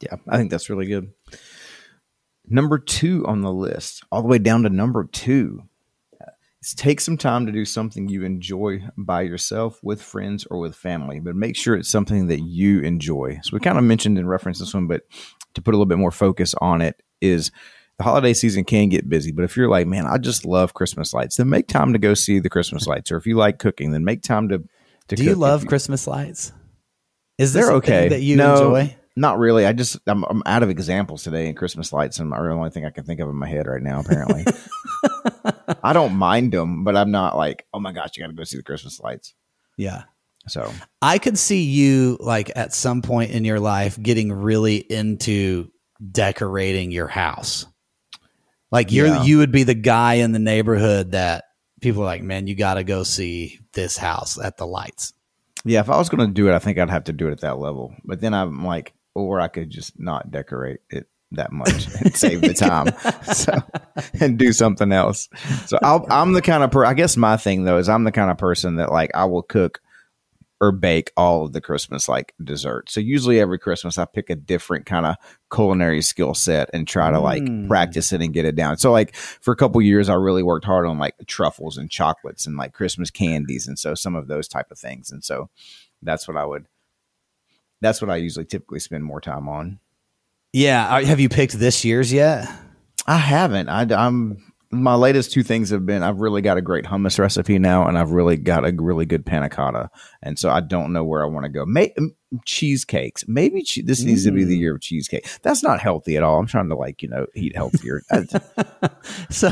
Yeah, 0.00 0.16
I 0.28 0.36
think 0.36 0.50
that's 0.50 0.70
really 0.70 0.86
good. 0.86 1.12
Number 2.48 2.78
two 2.78 3.26
on 3.26 3.40
the 3.40 3.52
list, 3.52 4.04
all 4.10 4.22
the 4.22 4.28
way 4.28 4.38
down 4.38 4.62
to 4.62 4.70
number 4.70 5.04
two, 5.04 5.64
take 6.74 7.00
some 7.00 7.16
time 7.16 7.46
to 7.46 7.52
do 7.52 7.64
something 7.64 8.08
you 8.08 8.24
enjoy 8.24 8.82
by 8.96 9.22
yourself, 9.22 9.78
with 9.82 10.02
friends, 10.02 10.46
or 10.50 10.58
with 10.58 10.74
family, 10.74 11.20
but 11.20 11.36
make 11.36 11.56
sure 11.56 11.76
it's 11.76 11.90
something 11.90 12.26
that 12.26 12.40
you 12.40 12.80
enjoy. 12.80 13.38
So 13.42 13.50
we 13.52 13.60
kind 13.60 13.78
of 13.78 13.84
mentioned 13.84 14.18
in 14.18 14.26
reference 14.26 14.58
to 14.58 14.64
this 14.64 14.74
one, 14.74 14.86
but 14.88 15.02
to 15.54 15.62
put 15.62 15.74
a 15.74 15.76
little 15.76 15.86
bit 15.86 15.98
more 15.98 16.10
focus 16.10 16.54
on 16.60 16.82
it 16.82 17.00
is 17.20 17.52
the 17.98 18.04
holiday 18.04 18.34
season 18.34 18.64
can 18.64 18.88
get 18.88 19.08
busy, 19.08 19.32
but 19.32 19.44
if 19.44 19.56
you're 19.56 19.70
like, 19.70 19.86
man, 19.86 20.06
I 20.06 20.18
just 20.18 20.44
love 20.44 20.74
Christmas 20.74 21.14
lights, 21.14 21.36
then 21.36 21.48
make 21.48 21.66
time 21.66 21.92
to 21.92 21.98
go 21.98 22.14
see 22.14 22.38
the 22.40 22.50
Christmas 22.50 22.86
lights. 22.86 23.10
Or 23.10 23.16
if 23.16 23.26
you 23.26 23.36
like 23.36 23.58
cooking, 23.58 23.92
then 23.92 24.04
make 24.04 24.22
time 24.22 24.48
to. 24.50 24.62
to 25.08 25.16
do 25.16 25.24
you 25.24 25.34
love 25.34 25.62
you, 25.62 25.68
Christmas 25.68 26.06
lights? 26.06 26.52
Is 27.38 27.52
there 27.52 27.72
okay. 27.72 28.08
that 28.08 28.20
you 28.20 28.36
no, 28.36 28.52
enjoy? 28.52 28.96
Not 29.16 29.38
really. 29.38 29.64
I 29.64 29.72
just 29.72 29.98
I'm, 30.06 30.24
I'm 30.24 30.42
out 30.44 30.62
of 30.62 30.68
examples 30.68 31.22
today 31.22 31.48
in 31.48 31.54
Christmas 31.54 31.90
lights, 31.90 32.18
and 32.18 32.32
the 32.32 32.36
only 32.36 32.70
thing 32.70 32.84
I 32.84 32.90
can 32.90 33.04
think 33.04 33.20
of 33.20 33.30
in 33.30 33.36
my 33.36 33.48
head 33.48 33.66
right 33.66 33.82
now. 33.82 34.00
Apparently, 34.00 34.44
I 35.82 35.92
don't 35.92 36.16
mind 36.16 36.52
them, 36.52 36.84
but 36.84 36.96
I'm 36.96 37.10
not 37.10 37.36
like, 37.36 37.66
oh 37.72 37.80
my 37.80 37.92
gosh, 37.92 38.10
you 38.16 38.22
got 38.22 38.28
to 38.28 38.34
go 38.34 38.44
see 38.44 38.56
the 38.56 38.62
Christmas 38.62 39.00
lights. 39.00 39.34
Yeah. 39.76 40.04
So 40.48 40.72
I 41.02 41.18
could 41.18 41.38
see 41.38 41.62
you 41.62 42.18
like 42.20 42.52
at 42.54 42.72
some 42.72 43.02
point 43.02 43.32
in 43.32 43.44
your 43.44 43.58
life 43.58 44.00
getting 44.00 44.32
really 44.32 44.76
into 44.76 45.70
decorating 46.12 46.92
your 46.92 47.08
house. 47.08 47.66
Like 48.70 48.92
you're 48.92 49.06
yeah. 49.06 49.24
you 49.24 49.38
would 49.38 49.52
be 49.52 49.64
the 49.64 49.74
guy 49.74 50.14
in 50.14 50.32
the 50.32 50.38
neighborhood 50.38 51.12
that 51.12 51.44
people 51.80 52.02
are 52.02 52.06
like, 52.06 52.22
man, 52.22 52.46
you 52.46 52.54
got 52.54 52.74
to 52.74 52.84
go 52.84 53.02
see 53.02 53.58
this 53.72 53.96
house 53.96 54.38
at 54.38 54.56
the 54.56 54.66
lights. 54.66 55.12
Yeah, 55.64 55.80
if 55.80 55.90
I 55.90 55.96
was 55.96 56.08
going 56.08 56.28
to 56.28 56.32
do 56.32 56.48
it, 56.48 56.54
I 56.54 56.60
think 56.60 56.78
I'd 56.78 56.90
have 56.90 57.04
to 57.04 57.12
do 57.12 57.28
it 57.28 57.32
at 57.32 57.40
that 57.40 57.58
level. 57.58 57.94
But 58.04 58.20
then 58.20 58.34
I'm 58.34 58.64
like, 58.64 58.94
or 59.14 59.40
I 59.40 59.48
could 59.48 59.70
just 59.70 59.98
not 59.98 60.30
decorate 60.30 60.80
it 60.90 61.08
that 61.36 61.52
much 61.52 61.86
and 62.00 62.14
save 62.14 62.40
the 62.40 62.54
time 62.54 62.88
so, 63.34 63.52
and 64.20 64.38
do 64.38 64.52
something 64.52 64.92
else. 64.92 65.28
So 65.66 65.78
i 65.82 66.22
am 66.22 66.32
the 66.32 66.42
kind 66.42 66.62
of 66.62 66.70
person, 66.70 66.90
I 66.90 66.94
guess 66.94 67.16
my 67.16 67.36
thing 67.36 67.64
though 67.64 67.78
is 67.78 67.88
I'm 67.88 68.04
the 68.04 68.12
kind 68.12 68.30
of 68.30 68.38
person 68.38 68.76
that 68.76 68.90
like 68.90 69.10
I 69.14 69.24
will 69.24 69.42
cook 69.42 69.80
or 70.60 70.72
bake 70.72 71.12
all 71.16 71.44
of 71.44 71.52
the 71.52 71.60
Christmas 71.60 72.08
like 72.08 72.34
dessert. 72.42 72.90
So 72.90 73.00
usually 73.00 73.40
every 73.40 73.58
Christmas 73.58 73.98
I 73.98 74.06
pick 74.06 74.30
a 74.30 74.34
different 74.34 74.86
kind 74.86 75.04
of 75.04 75.16
culinary 75.52 76.00
skill 76.00 76.34
set 76.34 76.70
and 76.72 76.88
try 76.88 77.10
to 77.10 77.20
like 77.20 77.42
mm. 77.42 77.68
practice 77.68 78.12
it 78.12 78.22
and 78.22 78.32
get 78.32 78.46
it 78.46 78.56
down. 78.56 78.78
So 78.78 78.90
like 78.90 79.14
for 79.14 79.52
a 79.52 79.56
couple 79.56 79.82
years 79.82 80.08
I 80.08 80.14
really 80.14 80.42
worked 80.42 80.64
hard 80.64 80.86
on 80.86 80.98
like 80.98 81.14
truffles 81.26 81.76
and 81.76 81.90
chocolates 81.90 82.46
and 82.46 82.56
like 82.56 82.72
Christmas 82.72 83.10
candies 83.10 83.68
and 83.68 83.78
so 83.78 83.94
some 83.94 84.14
of 84.14 84.28
those 84.28 84.48
type 84.48 84.70
of 84.70 84.78
things. 84.78 85.10
And 85.10 85.22
so 85.22 85.50
that's 86.02 86.26
what 86.26 86.36
I 86.36 86.44
would 86.46 86.66
that's 87.80 88.00
what 88.00 88.10
I 88.10 88.16
usually 88.16 88.46
typically 88.46 88.80
spend 88.80 89.04
more 89.04 89.20
time 89.20 89.48
on. 89.48 89.78
Yeah, 90.56 91.02
have 91.02 91.20
you 91.20 91.28
picked 91.28 91.52
this 91.52 91.84
year's 91.84 92.10
yet? 92.10 92.48
I 93.06 93.18
haven't. 93.18 93.68
I, 93.68 93.82
I'm 93.94 94.42
my 94.70 94.94
latest 94.94 95.32
two 95.32 95.42
things 95.42 95.68
have 95.68 95.84
been 95.84 96.02
I've 96.02 96.18
really 96.18 96.40
got 96.40 96.56
a 96.56 96.62
great 96.62 96.86
hummus 96.86 97.18
recipe 97.18 97.58
now, 97.58 97.86
and 97.86 97.98
I've 97.98 98.12
really 98.12 98.38
got 98.38 98.66
a 98.66 98.72
really 98.72 99.04
good 99.04 99.26
panna 99.26 99.50
cotta, 99.50 99.90
and 100.22 100.38
so 100.38 100.48
I 100.48 100.60
don't 100.60 100.94
know 100.94 101.04
where 101.04 101.22
I 101.22 101.26
want 101.26 101.44
to 101.44 101.50
go. 101.50 101.66
May, 101.66 101.94
cheesecakes, 102.46 103.28
maybe 103.28 103.64
che- 103.64 103.82
this 103.82 104.02
needs 104.02 104.22
mm. 104.22 104.28
to 104.28 104.32
be 104.32 104.44
the 104.44 104.56
mm. 104.56 104.60
year 104.60 104.74
of 104.76 104.80
cheesecake. 104.80 105.28
That's 105.42 105.62
not 105.62 105.78
healthy 105.78 106.16
at 106.16 106.22
all. 106.22 106.38
I'm 106.38 106.46
trying 106.46 106.70
to 106.70 106.74
like 106.74 107.02
you 107.02 107.10
know 107.10 107.26
eat 107.34 107.54
healthier. 107.54 108.00
so. 109.30 109.50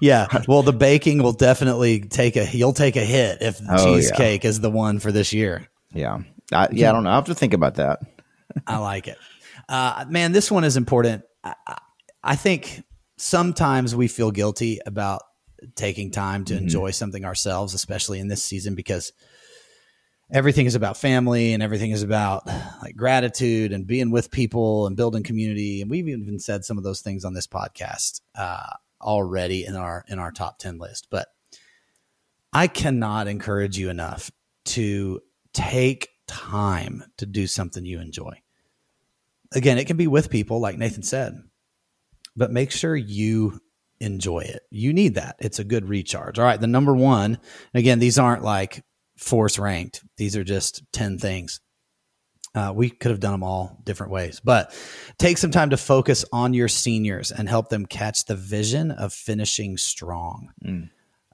Yeah, 0.00 0.26
well, 0.48 0.62
the 0.62 0.72
baking 0.72 1.22
will 1.22 1.32
definitely 1.32 2.00
take 2.00 2.34
a. 2.36 2.46
You'll 2.46 2.72
take 2.72 2.96
a 2.96 3.04
hit 3.04 3.38
if 3.40 3.60
oh, 3.70 3.84
cheesecake 3.84 4.42
yeah. 4.42 4.50
is 4.50 4.58
the 4.60 4.70
one 4.70 4.98
for 4.98 5.12
this 5.12 5.32
year. 5.32 5.68
Yeah, 5.92 6.20
I, 6.52 6.68
yeah. 6.72 6.88
I 6.88 6.92
don't 6.92 7.04
know. 7.04 7.10
I 7.10 7.14
have 7.16 7.26
to 7.26 7.34
think 7.34 7.54
about 7.54 7.74
that. 7.74 8.00
I 8.66 8.78
like 8.78 9.08
it, 9.08 9.18
uh, 9.68 10.04
man. 10.08 10.32
This 10.32 10.50
one 10.50 10.64
is 10.64 10.76
important. 10.76 11.22
I, 11.42 11.54
I 12.22 12.36
think 12.36 12.82
sometimes 13.16 13.94
we 13.94 14.08
feel 14.08 14.30
guilty 14.30 14.80
about 14.86 15.22
taking 15.74 16.10
time 16.10 16.44
to 16.46 16.54
mm-hmm. 16.54 16.64
enjoy 16.64 16.90
something 16.90 17.24
ourselves, 17.24 17.74
especially 17.74 18.20
in 18.20 18.28
this 18.28 18.42
season, 18.42 18.74
because 18.74 19.12
everything 20.32 20.66
is 20.66 20.74
about 20.74 20.96
family 20.96 21.52
and 21.52 21.62
everything 21.62 21.90
is 21.90 22.02
about 22.02 22.46
like 22.82 22.96
gratitude 22.96 23.72
and 23.72 23.86
being 23.86 24.10
with 24.10 24.30
people 24.30 24.86
and 24.86 24.96
building 24.96 25.22
community. 25.22 25.80
And 25.80 25.90
we've 25.90 26.08
even 26.08 26.38
said 26.38 26.64
some 26.64 26.78
of 26.78 26.84
those 26.84 27.00
things 27.00 27.24
on 27.24 27.34
this 27.34 27.46
podcast 27.46 28.20
uh, 28.34 28.70
already 29.00 29.64
in 29.64 29.76
our 29.76 30.04
in 30.08 30.18
our 30.18 30.32
top 30.32 30.58
ten 30.58 30.78
list. 30.78 31.08
But 31.10 31.28
I 32.52 32.66
cannot 32.68 33.26
encourage 33.28 33.76
you 33.78 33.90
enough 33.90 34.30
to 34.66 35.20
take 35.52 36.08
time 36.26 37.04
to 37.18 37.26
do 37.26 37.46
something 37.46 37.84
you 37.84 38.00
enjoy. 38.00 38.40
Again, 39.54 39.78
it 39.78 39.86
can 39.86 39.96
be 39.96 40.06
with 40.06 40.30
people, 40.30 40.60
like 40.60 40.76
Nathan 40.78 41.02
said 41.02 41.42
but 42.36 42.50
make 42.50 42.70
sure 42.70 42.96
you 42.96 43.60
enjoy 44.00 44.40
it. 44.40 44.62
You 44.70 44.92
need 44.92 45.14
that. 45.14 45.36
It's 45.38 45.58
a 45.58 45.64
good 45.64 45.88
recharge. 45.88 46.38
All 46.38 46.44
right. 46.44 46.60
The 46.60 46.66
number 46.66 46.94
one, 46.94 47.38
again, 47.72 47.98
these 47.98 48.18
aren't 48.18 48.42
like 48.42 48.84
force 49.16 49.58
ranked, 49.58 50.02
these 50.16 50.36
are 50.36 50.44
just 50.44 50.82
10 50.92 51.18
things. 51.18 51.60
Uh, 52.56 52.72
we 52.74 52.88
could 52.88 53.10
have 53.10 53.20
done 53.20 53.32
them 53.32 53.42
all 53.42 53.80
different 53.82 54.12
ways, 54.12 54.40
but 54.44 54.72
take 55.18 55.38
some 55.38 55.50
time 55.50 55.70
to 55.70 55.76
focus 55.76 56.24
on 56.32 56.54
your 56.54 56.68
seniors 56.68 57.32
and 57.32 57.48
help 57.48 57.68
them 57.68 57.84
catch 57.84 58.26
the 58.26 58.36
vision 58.36 58.92
of 58.92 59.12
finishing 59.12 59.76
strong. 59.76 60.50
Mm. 60.64 60.88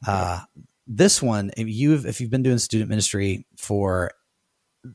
Uh, 0.06 0.40
this 0.86 1.20
one, 1.20 1.50
if 1.58 1.68
you've 1.68 2.06
if 2.06 2.22
you've 2.22 2.30
been 2.30 2.42
doing 2.42 2.56
student 2.56 2.88
ministry 2.88 3.46
for 3.58 4.12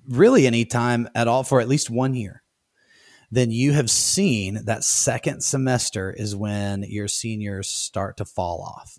really 0.10 0.48
any 0.48 0.66
time 0.66 1.08
at 1.14 1.28
all 1.28 1.44
for 1.44 1.62
at 1.62 1.68
least 1.68 1.92
one 1.92 2.16
year, 2.16 2.42
then 3.36 3.52
you 3.52 3.74
have 3.74 3.90
seen 3.90 4.62
that 4.64 4.84
second 4.84 5.42
semester 5.42 6.10
is 6.10 6.36
when 6.36 6.84
your 6.84 7.10
seniors 7.10 7.70
start 7.70 8.18
to 8.18 8.26
fall 8.26 8.62
off. 8.62 8.98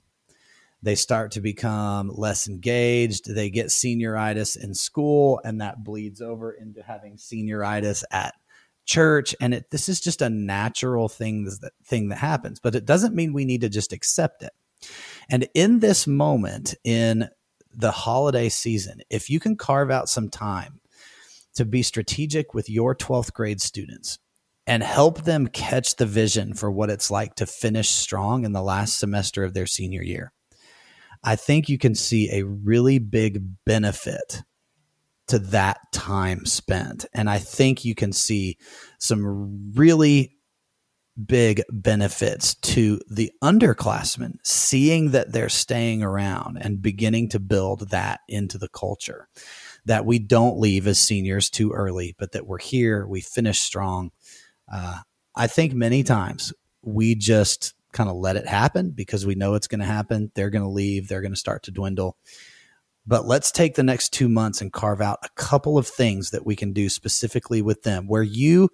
They 0.82 0.94
start 0.94 1.32
to 1.32 1.40
become 1.40 2.12
less 2.14 2.46
engaged. 2.46 3.34
They 3.34 3.48
get 3.48 3.68
senioritis 3.68 4.62
in 4.62 4.74
school, 4.74 5.40
and 5.42 5.62
that 5.62 5.82
bleeds 5.82 6.20
over 6.20 6.52
into 6.52 6.82
having 6.82 7.16
senioritis 7.16 8.04
at 8.10 8.34
church. 8.84 9.34
And 9.40 9.54
it, 9.54 9.70
this 9.70 9.88
is 9.88 10.00
just 10.00 10.20
a 10.20 10.28
natural 10.28 11.08
thing 11.08 11.44
that, 11.44 11.72
thing 11.84 12.10
that 12.10 12.18
happens, 12.18 12.60
but 12.60 12.74
it 12.74 12.84
doesn't 12.84 13.14
mean 13.14 13.32
we 13.32 13.46
need 13.46 13.62
to 13.62 13.70
just 13.70 13.94
accept 13.94 14.42
it. 14.42 14.52
And 15.30 15.48
in 15.54 15.80
this 15.80 16.06
moment, 16.06 16.74
in 16.84 17.30
the 17.74 17.90
holiday 17.90 18.50
season, 18.50 19.00
if 19.08 19.30
you 19.30 19.40
can 19.40 19.56
carve 19.56 19.90
out 19.90 20.10
some 20.10 20.28
time 20.28 20.80
to 21.54 21.64
be 21.64 21.82
strategic 21.82 22.52
with 22.52 22.68
your 22.68 22.94
12th 22.94 23.32
grade 23.32 23.62
students 23.62 24.18
and 24.66 24.82
help 24.82 25.22
them 25.22 25.46
catch 25.46 25.96
the 25.96 26.06
vision 26.06 26.54
for 26.54 26.70
what 26.70 26.90
it's 26.90 27.10
like 27.10 27.34
to 27.36 27.46
finish 27.46 27.88
strong 27.88 28.44
in 28.44 28.52
the 28.52 28.62
last 28.62 28.98
semester 28.98 29.44
of 29.44 29.54
their 29.54 29.66
senior 29.66 30.02
year. 30.02 30.32
I 31.22 31.36
think 31.36 31.68
you 31.68 31.78
can 31.78 31.94
see 31.94 32.30
a 32.30 32.44
really 32.44 32.98
big 32.98 33.42
benefit 33.64 34.42
to 35.28 35.38
that 35.38 35.78
time 35.92 36.46
spent. 36.46 37.04
And 37.12 37.28
I 37.28 37.38
think 37.38 37.84
you 37.84 37.94
can 37.94 38.12
see 38.12 38.58
some 38.98 39.72
really 39.74 40.36
big 41.24 41.62
benefits 41.70 42.54
to 42.56 43.00
the 43.08 43.32
underclassmen 43.42 44.34
seeing 44.44 45.12
that 45.12 45.32
they're 45.32 45.48
staying 45.48 46.02
around 46.02 46.58
and 46.60 46.82
beginning 46.82 47.28
to 47.30 47.40
build 47.40 47.90
that 47.90 48.20
into 48.28 48.58
the 48.58 48.68
culture 48.68 49.28
that 49.86 50.04
we 50.04 50.18
don't 50.18 50.58
leave 50.58 50.86
as 50.86 50.98
seniors 50.98 51.48
too 51.48 51.72
early, 51.72 52.14
but 52.18 52.32
that 52.32 52.46
we're 52.46 52.58
here, 52.58 53.06
we 53.06 53.20
finish 53.20 53.60
strong. 53.60 54.10
Uh, 54.72 55.00
I 55.34 55.46
think 55.46 55.74
many 55.74 56.02
times 56.02 56.52
we 56.82 57.14
just 57.14 57.74
kind 57.92 58.10
of 58.10 58.16
let 58.16 58.36
it 58.36 58.46
happen 58.46 58.90
because 58.90 59.26
we 59.26 59.34
know 59.34 59.54
it's 59.54 59.68
going 59.68 59.80
to 59.80 59.86
happen. 59.86 60.30
They're 60.34 60.50
going 60.50 60.64
to 60.64 60.70
leave, 60.70 61.08
they're 61.08 61.22
going 61.22 61.32
to 61.32 61.38
start 61.38 61.62
to 61.64 61.70
dwindle. 61.70 62.16
But 63.06 63.26
let's 63.26 63.52
take 63.52 63.74
the 63.74 63.82
next 63.82 64.12
two 64.12 64.28
months 64.28 64.60
and 64.60 64.72
carve 64.72 65.00
out 65.00 65.18
a 65.22 65.28
couple 65.36 65.78
of 65.78 65.86
things 65.86 66.30
that 66.30 66.44
we 66.44 66.56
can 66.56 66.72
do 66.72 66.88
specifically 66.88 67.62
with 67.62 67.82
them 67.82 68.08
where 68.08 68.22
you 68.22 68.68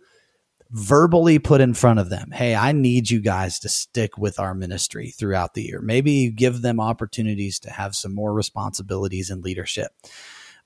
verbally 0.71 1.39
put 1.39 1.61
in 1.61 1.75
front 1.75 1.99
of 1.99 2.09
them, 2.09 2.31
hey, 2.31 2.55
I 2.55 2.73
need 2.73 3.11
you 3.11 3.21
guys 3.21 3.59
to 3.61 3.69
stick 3.69 4.17
with 4.17 4.41
our 4.41 4.55
ministry 4.55 5.11
throughout 5.11 5.53
the 5.53 5.63
year. 5.63 5.83
Maybe 5.83 6.31
give 6.31 6.63
them 6.63 6.81
opportunities 6.81 7.59
to 7.61 7.71
have 7.71 7.95
some 7.95 8.15
more 8.15 8.33
responsibilities 8.33 9.29
and 9.29 9.45
leadership 9.45 9.93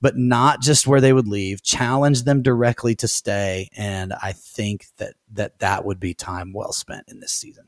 but 0.01 0.17
not 0.17 0.61
just 0.61 0.87
where 0.87 1.01
they 1.01 1.13
would 1.13 1.27
leave. 1.27 1.63
Challenge 1.63 2.23
them 2.23 2.41
directly 2.41 2.95
to 2.95 3.07
stay, 3.07 3.69
and 3.75 4.13
I 4.13 4.33
think 4.33 4.85
that 4.97 5.13
that 5.33 5.59
that 5.59 5.85
would 5.85 5.99
be 5.99 6.13
time 6.13 6.53
well 6.53 6.71
spent 6.71 7.05
in 7.07 7.19
this 7.19 7.33
season. 7.33 7.67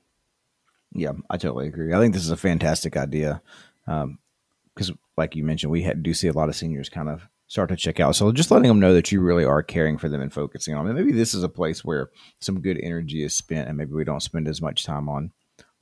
Yeah, 0.93 1.13
I 1.29 1.37
totally 1.37 1.67
agree. 1.67 1.93
I 1.93 1.99
think 1.99 2.13
this 2.13 2.23
is 2.23 2.31
a 2.31 2.37
fantastic 2.37 2.97
idea 2.97 3.41
because, 3.85 4.89
um, 4.89 4.99
like 5.17 5.35
you 5.35 5.43
mentioned, 5.43 5.71
we 5.71 5.83
had, 5.83 6.01
do 6.01 6.13
see 6.13 6.27
a 6.27 6.33
lot 6.33 6.49
of 6.49 6.55
seniors 6.55 6.89
kind 6.89 7.09
of 7.09 7.27
start 7.47 7.69
to 7.69 7.75
check 7.75 7.99
out. 7.99 8.15
So 8.15 8.31
just 8.31 8.51
letting 8.51 8.67
them 8.67 8.79
know 8.79 8.93
that 8.93 9.11
you 9.11 9.21
really 9.21 9.43
are 9.43 9.63
caring 9.63 9.97
for 9.97 10.09
them 10.09 10.21
and 10.21 10.31
focusing 10.31 10.75
on 10.75 10.85
them. 10.85 10.95
Maybe 10.95 11.11
this 11.11 11.33
is 11.33 11.43
a 11.43 11.49
place 11.49 11.83
where 11.83 12.09
some 12.39 12.61
good 12.61 12.79
energy 12.81 13.23
is 13.23 13.35
spent, 13.35 13.67
and 13.67 13.77
maybe 13.77 13.93
we 13.93 14.03
don't 14.03 14.21
spend 14.21 14.47
as 14.47 14.61
much 14.61 14.83
time 14.83 15.09
on 15.09 15.31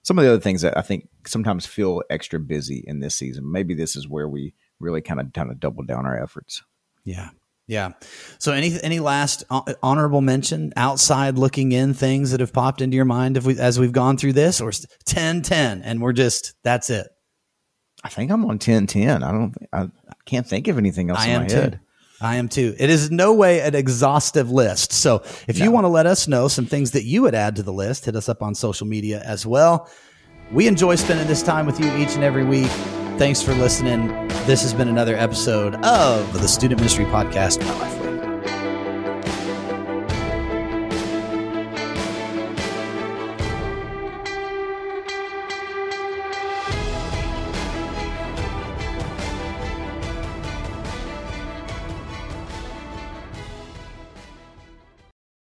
some 0.03 0.17
of 0.17 0.23
the 0.23 0.31
other 0.31 0.39
things 0.39 0.61
that 0.61 0.77
I 0.77 0.81
think 0.81 1.09
sometimes 1.25 1.65
feel 1.65 2.01
extra 2.09 2.39
busy 2.39 2.83
in 2.87 2.99
this 2.99 3.15
season. 3.15 3.51
Maybe 3.51 3.73
this 3.73 3.95
is 3.95 4.07
where 4.07 4.27
we 4.27 4.53
really 4.79 5.01
kind 5.01 5.19
of 5.19 5.33
kind 5.33 5.51
of 5.51 5.59
double 5.59 5.83
down 5.83 6.05
our 6.05 6.21
efforts. 6.21 6.63
Yeah. 7.03 7.29
Yeah. 7.67 7.91
So 8.39 8.53
any 8.53 8.79
any 8.81 8.99
last 8.99 9.43
honorable 9.83 10.21
mention 10.21 10.71
outside 10.77 11.37
looking 11.37 11.73
in 11.73 11.93
things 11.93 12.31
that 12.31 12.39
have 12.39 12.53
popped 12.53 12.81
into 12.81 12.95
your 12.95 13.05
mind 13.05 13.35
if 13.35 13.45
we, 13.45 13.59
as 13.59 13.77
we've 13.77 13.91
gone 13.91 14.17
through 14.17 14.33
this 14.33 14.61
or 14.61 14.71
10 15.05 15.41
10 15.41 15.81
and 15.81 16.01
we're 16.01 16.13
just 16.13 16.55
that's 16.63 16.89
it. 16.89 17.07
I 18.03 18.09
think 18.09 18.31
I'm 18.31 18.45
on 18.45 18.57
10 18.57 18.87
10. 18.87 19.21
I 19.21 19.31
don't 19.31 19.53
I, 19.73 19.89
can't 20.25 20.47
think 20.47 20.67
of 20.67 20.77
anything 20.77 21.09
else 21.09 21.19
I 21.19 21.27
in 21.27 21.41
my 21.41 21.47
too. 21.47 21.55
head. 21.55 21.79
I 22.19 22.35
am 22.37 22.49
too. 22.49 22.75
It 22.79 22.89
is 22.89 23.11
no 23.11 23.33
way 23.33 23.61
an 23.61 23.75
exhaustive 23.75 24.49
list. 24.49 24.91
So 24.91 25.23
if 25.47 25.59
no. 25.59 25.65
you 25.65 25.71
want 25.71 25.83
to 25.85 25.89
let 25.89 26.05
us 26.05 26.27
know 26.27 26.47
some 26.47 26.65
things 26.65 26.91
that 26.91 27.03
you 27.03 27.21
would 27.21 27.35
add 27.35 27.55
to 27.57 27.63
the 27.63 27.73
list, 27.73 28.05
hit 28.05 28.15
us 28.15 28.27
up 28.27 28.41
on 28.41 28.55
social 28.55 28.87
media 28.87 29.21
as 29.23 29.45
well. 29.45 29.89
We 30.51 30.67
enjoy 30.67 30.95
spending 30.95 31.27
this 31.27 31.43
time 31.43 31.65
with 31.65 31.79
you 31.79 31.95
each 31.97 32.15
and 32.15 32.23
every 32.23 32.45
week. 32.45 32.69
Thanks 33.17 33.41
for 33.41 33.53
listening. 33.53 34.26
This 34.47 34.61
has 34.61 34.73
been 34.73 34.87
another 34.87 35.13
episode 35.17 35.75
of 35.83 36.31
the 36.31 36.47
Student 36.47 36.79
Ministry 36.79 37.03
Podcast, 37.03 37.59
by 37.59 37.65
Lifeway. 37.65 37.96